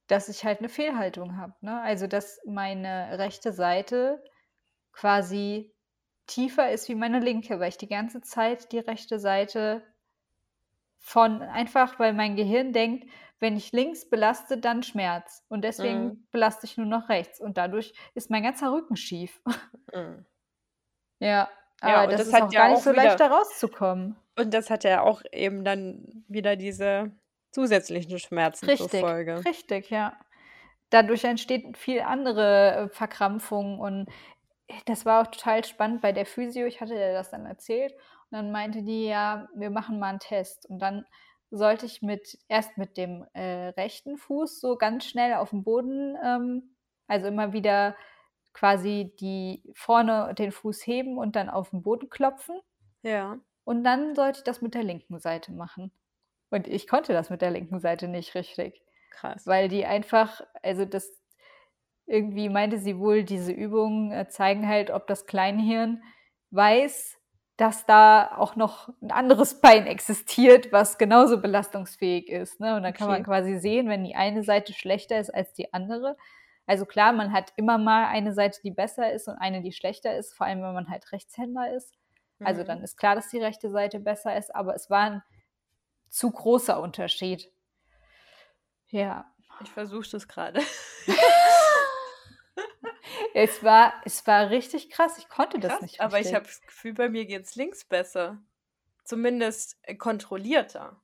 dass 0.08 0.28
ich 0.30 0.44
halt 0.46 0.60
eine 0.60 0.70
Fehlhaltung 0.70 1.38
habe, 1.38 1.54
ne? 1.62 1.82
Also, 1.82 2.08
dass 2.08 2.40
meine 2.46 3.20
rechte 3.20 3.54
Seite 3.54 4.24
quasi 4.94 5.74
tiefer 6.30 6.72
ist 6.72 6.88
wie 6.90 6.96
meine 6.96 7.20
linke, 7.20 7.60
weil 7.60 7.70
ich 7.70 7.78
die 7.78 7.88
ganze 7.90 8.22
Zeit 8.22 8.72
die 8.72 8.80
rechte 8.80 9.20
Seite 9.20 9.84
von 10.98 11.42
einfach 11.42 12.00
weil 12.00 12.14
mein 12.14 12.36
Gehirn 12.36 12.74
denkt, 12.74 13.10
wenn 13.40 13.56
ich 13.56 13.72
links 13.72 14.10
belaste, 14.10 14.58
dann 14.58 14.84
Schmerz 14.84 15.44
und 15.48 15.64
deswegen 15.64 16.12
Mhm. 16.12 16.24
belaste 16.32 16.66
ich 16.66 16.78
nur 16.78 16.86
noch 16.88 17.10
rechts 17.10 17.40
und 17.40 17.58
dadurch 17.58 17.94
ist 18.14 18.30
mein 18.30 18.44
ganzer 18.44 18.72
Rücken 18.74 18.96
schief. 18.96 19.42
Mhm. 19.94 20.26
Ja, 21.20 21.50
Ja, 21.82 22.04
aber 22.04 22.08
und 22.08 22.18
das 22.18 22.26
das 22.26 22.28
ist 22.28 22.40
hat 22.40 22.42
auch 22.42 22.54
ja 22.54 22.62
gar 22.62 22.68
nicht 22.70 22.82
auch 22.82 22.84
so 22.84 22.92
leicht, 22.92 23.20
wieder 23.20 23.22
da 23.22 23.28
rauszukommen. 23.28 24.18
und 24.38 24.54
das 24.54 24.70
hat 24.70 24.84
ja 24.84 25.02
auch 25.02 25.22
eben 25.34 25.64
dann 25.66 26.24
wieder 26.28 26.56
diese 26.56 27.12
zusätzlichen 27.52 28.20
Schmerzen 28.20 28.74
zur 28.74 28.88
Richtig, 28.88 28.88
Folge. 28.90 29.46
richtig, 29.46 29.90
ja. 29.90 30.18
Dadurch 30.92 31.24
entsteht 31.26 31.78
viel 31.78 32.02
andere, 32.02 32.76
äh, 32.76 32.90
Verkrampfung 32.90 33.80
und 33.80 34.10
das 34.86 35.06
war 35.06 35.22
auch 35.24 35.32
total 35.32 35.64
spannend 35.66 36.02
bei 36.02 36.12
der 36.12 36.26
Physio. 36.26 36.66
Ich 36.68 36.82
hatte 36.82 36.94
ihr 36.96 37.14
das 37.14 37.32
dann 37.32 37.46
erzählt 37.46 37.94
und 37.94 38.32
dann 38.38 38.52
meinte 38.52 38.84
die: 38.84 39.06
„Ja, 39.08 39.50
wir 39.56 39.70
machen 39.70 40.00
mal 40.00 40.10
einen 40.10 40.20
Test.“ 40.20 40.66
Und 40.68 40.80
dann 40.80 41.06
sollte 41.52 41.86
ich 41.86 42.02
mit 42.02 42.38
erst 42.48 42.78
mit 42.78 42.98
dem, 42.98 43.26
äh, 43.34 43.70
rechten 43.70 44.18
Fuß 44.18 44.60
so 44.62 44.78
ganz 44.78 45.06
schnell 45.06 45.34
auf 45.36 45.50
den 45.52 45.64
Boden, 45.64 46.16
ähm 46.24 46.76
also 47.08 47.26
immer 47.28 47.54
wieder 47.54 47.96
quasi 48.54 49.16
die 49.20 49.64
vorne 49.76 50.36
den 50.36 50.52
Fuß 50.52 50.86
heben 50.86 51.18
und 51.18 51.36
dann 51.36 51.50
auf 51.50 51.72
den 51.72 51.82
Boden 51.82 52.10
klopfen. 52.10 52.60
Ja. 53.04 53.40
Und 53.64 53.84
dann 53.84 54.16
sollte 54.16 54.40
ich 54.40 54.44
das 54.44 54.62
mit 54.62 54.74
der 54.74 54.84
linken 54.84 55.20
Seite 55.20 55.52
machen. 55.52 55.92
Und 56.50 56.68
ich 56.68 56.88
konnte 56.88 57.14
das 57.14 57.30
mit 57.30 57.42
der 57.42 57.52
linken 57.52 57.80
Seite 57.80 58.08
nicht 58.08 58.36
richtig, 58.36 58.82
Krass. 59.10 59.46
weil 59.46 59.70
die 59.70 59.86
einfach 59.86 60.42
also 60.64 60.86
das 60.86 61.19
irgendwie 62.10 62.50
meinte 62.50 62.80
sie 62.80 62.98
wohl, 62.98 63.24
diese 63.24 63.52
Übungen, 63.52 64.12
äh, 64.12 64.28
zeigen 64.28 64.68
halt, 64.68 64.90
ob 64.90 65.08
das 65.08 65.26
Kleinhirn 65.28 66.04
weiß, 66.52 67.18
dass 67.56 67.86
da 67.86 68.36
auch 68.38 68.56
noch 68.56 68.90
ein 69.02 69.12
anderes 69.12 69.62
Bein 69.62 69.86
existiert, 69.86 70.72
was 70.72 70.98
genauso 70.98 71.40
belastungsfähig 71.40 72.30
ist, 72.30 72.60
ne? 72.60 72.76
Und 72.76 72.84
dann 72.84 72.94
kann 72.94 73.08
man 73.08 73.22
Okay. 73.22 73.26
quasi 73.26 73.60
sehen, 73.60 73.90
wenn 73.90 74.04
die 74.04 74.16
eine 74.16 74.44
Seite 74.44 74.74
schlechter 74.74 75.20
ist 75.20 75.30
als 75.30 75.54
die 75.54 75.72
andere. 75.74 76.18
Also 76.66 76.86
klar, 76.86 77.14
man 77.14 77.32
hat 77.34 77.54
immer 77.58 77.78
mal 77.78 78.06
eine 78.06 78.34
Seite, 78.34 78.60
die 78.64 78.72
besser 78.72 79.12
ist 79.12 79.28
und 79.28 79.36
eine, 79.36 79.62
die 79.62 79.72
schlechter 79.74 80.16
ist, 80.18 80.34
vor 80.34 80.48
allem 80.48 80.62
wenn 80.62 80.74
man 80.74 80.90
halt 80.90 81.12
Rechtshänder 81.12 81.74
ist. 81.76 81.94
Also 82.44 82.64
Mhm. 82.64 82.68
dann 82.68 82.82
ist 82.84 82.98
klar, 82.98 83.16
dass 83.16 83.30
die 83.30 83.40
rechte 83.40 83.70
Seite 83.70 84.00
besser 84.00 84.36
ist, 84.38 84.56
aber 84.56 84.74
es 84.74 84.90
war 84.90 85.02
ein 85.12 85.24
zu 86.10 86.32
großer 86.32 86.82
Unterschied. 86.82 87.52
Ja. 88.88 89.26
Ich 89.62 89.70
versuche 89.72 90.10
das 90.10 90.28
gerade. 90.28 90.62
Es 93.42 93.64
war 93.64 93.94
es 94.04 94.28
war 94.28 94.50
richtig 94.50 94.90
krass. 94.90 95.18
Ich 95.18 95.30
konnte 95.30 95.60
das 95.60 95.80
Krass, 95.80 95.82
nicht 95.82 96.00
aber 96.00 96.20
ich 96.20 96.34
habe 96.34 96.46
das 96.46 96.62
Gefühl, 96.62 96.94
bei 96.94 97.10
mir 97.10 97.26
geht's 97.26 97.56
links 97.56 97.86
besser. 97.86 98.42
Zumindest, 99.06 99.78
äh, 99.84 99.96
kontrollierter. 99.96 101.02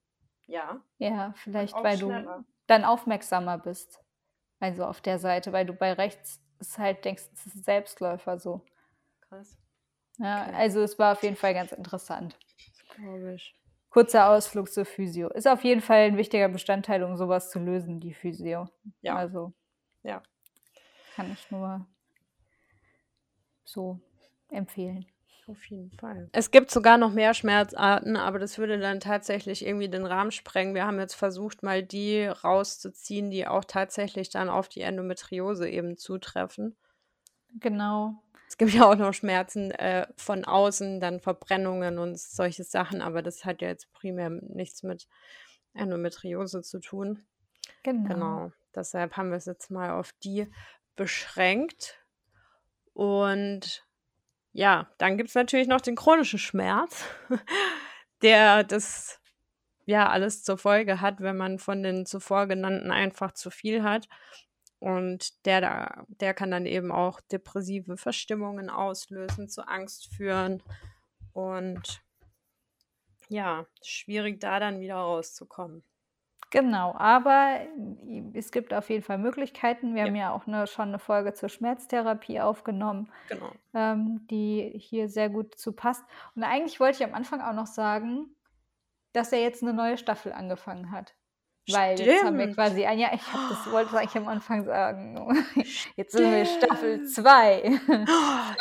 Ja. 0.47 0.83
Ja, 0.99 1.33
vielleicht, 1.35 1.83
weil 1.83 1.97
du 1.97 2.25
schneller. 2.25 2.45
dann 2.67 2.83
aufmerksamer 2.85 3.57
bist. 3.57 3.99
Also, 4.59 4.85
auf 4.85 5.01
der 5.01 5.19
Seite, 5.19 5.53
weil 5.53 5.65
du 5.65 5.73
bei 5.73 5.93
rechts 5.93 6.41
ist 6.59 6.77
halt 6.79 7.05
denkst, 7.05 7.23
es 7.33 7.47
ist 7.47 7.55
'n 7.57 7.63
Selbstläufer 7.63 8.39
so. 8.39 8.65
Krass. 9.21 9.57
Ja, 10.17 10.43
Okay. 10.43 10.53
also, 10.53 10.81
es 10.81 10.97
war 10.99 11.13
auf 11.13 11.23
jeden 11.23 11.35
Fall 11.37 11.53
ganz 11.53 11.71
interessant. 11.71 12.37
Das 12.67 12.87
glaube 12.87 13.33
ich. 13.33 13.55
Kurzer 13.89 14.29
Ausflug 14.29 14.71
zur 14.71 14.85
Physio. 14.85 15.29
Ist 15.29 15.47
auf 15.47 15.63
jeden 15.63 15.81
Fall 15.81 16.07
'n 16.09 16.17
wichtiger 16.17 16.49
Bestandteil, 16.49 17.03
um 17.03 17.17
so 17.17 17.27
was 17.29 17.49
zu 17.49 17.59
lösen, 17.59 17.99
die 17.99 18.13
Physio. 18.13 18.69
Ja. 19.01 19.23
Also 19.23 19.53
Ja. 20.03 20.23
kann 21.09 21.31
ich 21.31 21.49
nur 21.49 21.87
so 23.65 23.99
empfehlen. 24.49 25.05
Auf 25.47 25.63
jeden 25.65 25.91
Fall. 25.91 26.27
Es 26.31 26.49
gibt 26.49 26.71
sogar 26.71 26.97
noch 26.97 27.11
mehr 27.11 27.35
Schmerzarten, 27.35 28.17
aber 28.17 28.39
das 28.39 28.57
würde 28.57 28.79
dann 28.79 28.99
tatsächlich 28.99 29.63
irgendwie 29.63 29.89
den 29.89 30.05
Rahmen 30.05 30.31
sprengen. 30.31 30.73
Wir 30.73 30.87
haben 30.87 30.99
jetzt 30.99 31.13
versucht, 31.13 31.61
mal 31.61 31.83
die 31.83 32.25
rauszuziehen, 32.25 33.29
die 33.29 33.45
auch 33.45 33.63
tatsächlich 33.63 34.29
dann 34.29 34.49
auf 34.49 34.69
die 34.69 34.81
Endometriose 34.81 35.69
eben 35.69 35.97
zutreffen. 35.97 36.75
Genau. 37.59 38.15
Es 38.47 38.57
gibt 38.57 38.73
ja 38.73 38.89
auch 38.89 38.95
noch 38.95 39.13
Schmerzen, 39.13 39.69
äh, 39.71 40.07
von 40.17 40.45
außen, 40.45 40.99
dann 40.99 41.19
Verbrennungen 41.19 41.99
und 41.99 42.19
solche 42.19 42.63
Sachen, 42.63 43.01
aber 43.01 43.21
das 43.21 43.45
hat 43.45 43.61
ja 43.61 43.67
jetzt 43.67 43.91
primär 43.93 44.29
nichts 44.29 44.81
mit 44.81 45.07
Endometriose 45.75 46.63
zu 46.63 46.79
tun. 46.79 47.25
Genau. 47.83 48.07
Genau. 48.07 48.51
Deshalb 48.73 49.15
haben 49.15 49.31
wir's 49.31 49.45
jetzt 49.45 49.69
mal 49.69 49.91
auf 49.91 50.11
die 50.23 50.47
beschränkt. 50.95 51.99
Und 52.95 53.85
ja, 54.53 54.89
dann 54.97 55.17
gibt's 55.17 55.35
natürlich 55.35 55.67
noch 55.67 55.81
den 55.81 55.97
chronischen 55.97 56.39
Schmerz, 56.39 57.03
der 58.21 58.63
das 58.63 59.19
ja 59.85 60.09
alles 60.09 60.43
zur 60.43 60.57
Folge 60.57 61.01
hat, 61.01 61.19
wenn 61.19 61.35
man 61.35 61.59
von 61.59 61.83
den 61.83 62.05
zuvor 62.05 62.47
genannten 62.47 62.91
einfach 62.91 63.33
zu 63.33 63.51
viel 63.51 63.83
hat. 63.83 64.07
Und 64.79 65.45
der 65.45 65.59
da 65.59 66.05
der 66.07 66.33
kann 66.33 66.51
dann 66.51 66.65
eben 66.65 66.91
auch 66.91 67.19
depressive 67.19 67.97
Verstimmungen 67.97 68.69
auslösen, 68.69 69.49
zu 69.49 69.67
Angst 69.67 70.07
führen 70.15 70.63
und 71.33 72.01
ja, 73.27 73.65
schwierig, 73.83 74.39
da 74.39 74.59
dann 74.61 74.79
wieder 74.79 74.95
rauszukommen. 74.95 75.83
Genau, 76.55 76.93
aber 76.95 77.59
i 78.07 78.31
es 78.33 78.49
gibt 78.49 78.73
auf 78.73 78.89
jeden 78.89 79.03
Fall 79.03 79.17
Möglichkeiten. 79.17 79.93
Wir 79.93 80.03
Ja. 80.03 80.09
haben 80.09 80.15
ja 80.15 80.31
auch 80.33 80.45
'ne 80.47 80.67
schon 80.67 80.89
'ne 80.91 80.99
Folge 80.99 81.33
zur 81.33 81.49
Schmerztherapie 81.49 82.39
aufgenommen, 82.39 83.11
Genau. 83.29 83.59
ähm, 83.73 84.25
die 84.31 84.71
hier 84.77 85.09
sehr 85.09 85.29
gut 85.29 85.55
zu 85.57 85.73
passt. 85.73 86.05
Und 86.35 86.43
eigentlich 86.43 86.79
wollte 86.79 87.03
ich 87.03 87.09
am 87.09 87.15
Anfang 87.15 87.41
auch 87.41 87.53
noch 87.53 87.67
sagen, 87.67 88.35
dass 89.13 89.31
ja 89.31 89.39
jetzt 89.39 89.63
'ne 89.63 89.73
neue 89.73 89.97
Staffel 89.97 90.33
angefangen 90.33 90.91
hat. 90.91 91.15
Weil 91.67 91.99
jetzt 92.01 92.23
haben 92.23 92.37
wir 92.39 92.47
Stimmt. 92.47 92.55
quasi 92.55 92.85
ein 92.85 92.99
Jahr 92.99 93.13
ich 93.15 93.33
das 93.47 93.67
wollte 93.67 93.91
das 93.93 94.01
eigentlich 94.01 94.17
am 94.17 94.27
Anfang 94.29 94.65
sagen. 94.65 95.17
Jetzt 95.97 96.13
sind 96.13 96.31
wir 96.31 96.45
Staffel 96.45 97.03
2, 97.03 97.79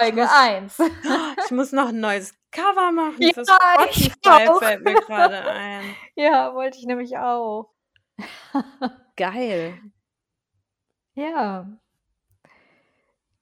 Ich 0.00 0.12
Folge 0.12 0.14
muss 0.14 0.32
1. 0.32 0.78
ich 1.44 1.50
muss 1.52 1.72
noch 1.72 1.90
'n 1.90 2.00
neues 2.00 2.34
Cover 2.52 2.92
machen 2.92 3.30
Ja, 3.30 3.30
für 3.30 3.46
ich 3.90 4.10
Spotify, 4.24 4.50
fällt 4.52 4.82
mir 4.84 4.98
grade 4.98 5.44
ein. 5.44 5.98
Ja, 6.16 6.54
wollte 6.54 6.78
ich 6.78 6.86
nämlich 6.86 7.18
auch. 7.18 7.73
Geil. 9.16 9.78
Ja. 11.16 11.66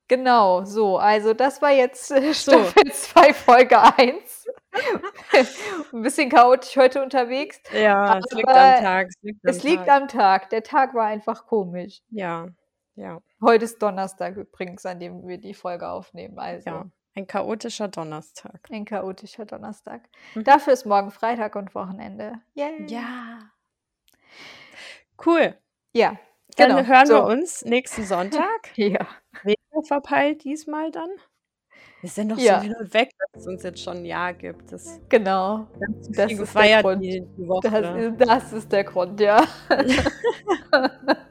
Genau, 0.08 0.64
so, 0.64 0.98
also 0.98 1.32
das 1.32 1.62
war 1.62 1.70
jetzt, 1.70 2.10
äh, 2.10 2.32
So. 2.34 2.52
Staffel 2.52 2.92
2, 2.92 3.32
Folge 3.32 3.80
1. 3.80 4.46
'N 5.92 6.02
bisschen 6.02 6.28
chaotisch 6.30 6.76
heute 6.76 7.02
unterwegs, 7.02 7.60
Ja, 7.72 8.18
es 8.18 8.30
liegt 8.32 8.48
am 8.48 8.82
Tag, 8.82 9.08
es 9.08 9.16
liegt 9.22 9.44
am 9.44 9.50
es 9.50 9.62
liegt 9.62 9.86
Tag. 9.86 10.02
am 10.02 10.08
Tag. 10.08 10.50
Der 10.50 10.62
Tag 10.62 10.94
war 10.94 11.06
einfach 11.06 11.46
komisch. 11.46 12.02
Ja, 12.10 12.48
ja. 12.96 13.20
Heute 13.42 13.64
ist 13.66 13.82
Donnerstag 13.82 14.36
übrigens, 14.36 14.84
an 14.86 14.98
dem 15.00 15.26
wir 15.26 15.38
die 15.38 15.54
Folge 15.54 15.88
aufnehmen, 15.88 16.36
Ja, 16.36 16.42
also 16.42 16.84
ein 17.14 17.26
chaotischer 17.26 17.88
Donnerstag. 17.88 18.60
ein 18.70 18.84
chaotischer 18.86 19.44
Donnerstag. 19.46 20.08
Mhm. 20.34 20.44
Dafür 20.44 20.72
ist 20.72 20.86
morgen 20.86 21.10
Freitag 21.10 21.54
und 21.56 21.74
Wochenende. 21.74 22.34
Yay. 22.54 22.86
Ja. 22.88 23.50
Cool. 25.24 25.54
Ja, 25.94 26.18
Dann 26.58 26.68
genau. 26.70 26.86
hören 26.86 27.08
wir 27.08 27.16
So. 27.18 27.26
uns 27.26 27.64
nächsten 27.64 28.04
Sonntag. 28.04 28.70
Ja. 28.76 29.06
Weniger 29.42 29.82
verpeilt 29.86 30.44
diesmal 30.44 30.90
dann. 30.90 31.10
Wir 32.02 32.10
sind 32.10 32.30
doch 32.32 32.38
Ja. 32.38 32.56
so 32.58 32.62
hin 32.62 32.74
und 32.80 32.92
weg, 32.94 33.10
dass 33.32 33.42
es 33.42 33.46
uns 33.46 33.62
jetzt 33.62 33.80
schon 33.80 33.98
'n 33.98 34.04
Jahr 34.04 34.34
gibt. 34.34 34.72
Das 34.72 35.00
Genau. 35.08 35.68
wir 35.78 35.88
Das 36.16 36.32
ist 36.38 36.58
der 36.58 36.70
Grund. 36.70 37.02
die 37.02 37.20
die 37.36 37.48
Das 37.60 37.72
Woche. 37.72 37.78
ist 37.94 38.20
das 38.20 38.52
ist 38.52 38.72
der 38.72 38.84
Grund, 38.84 39.20
ja. 39.20 39.46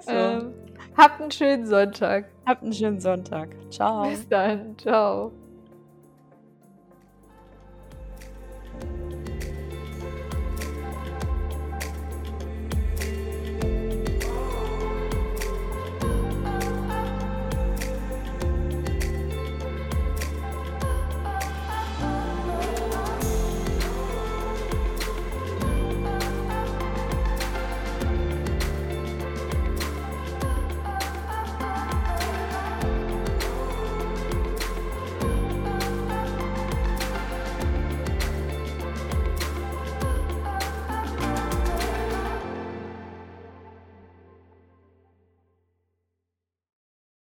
So. 0.00 0.12
Ähm, 0.12 0.54
habt 0.96 1.20
'n 1.20 1.30
schönen 1.30 1.66
Sonntag. 1.66 2.26
Habt 2.46 2.62
'n 2.62 2.72
schönen 2.72 3.00
Sonntag. 3.00 3.56
Tschau. 3.70 4.02
Bis 4.10 4.26
dann. 4.28 4.76
Tschau. 4.76 5.32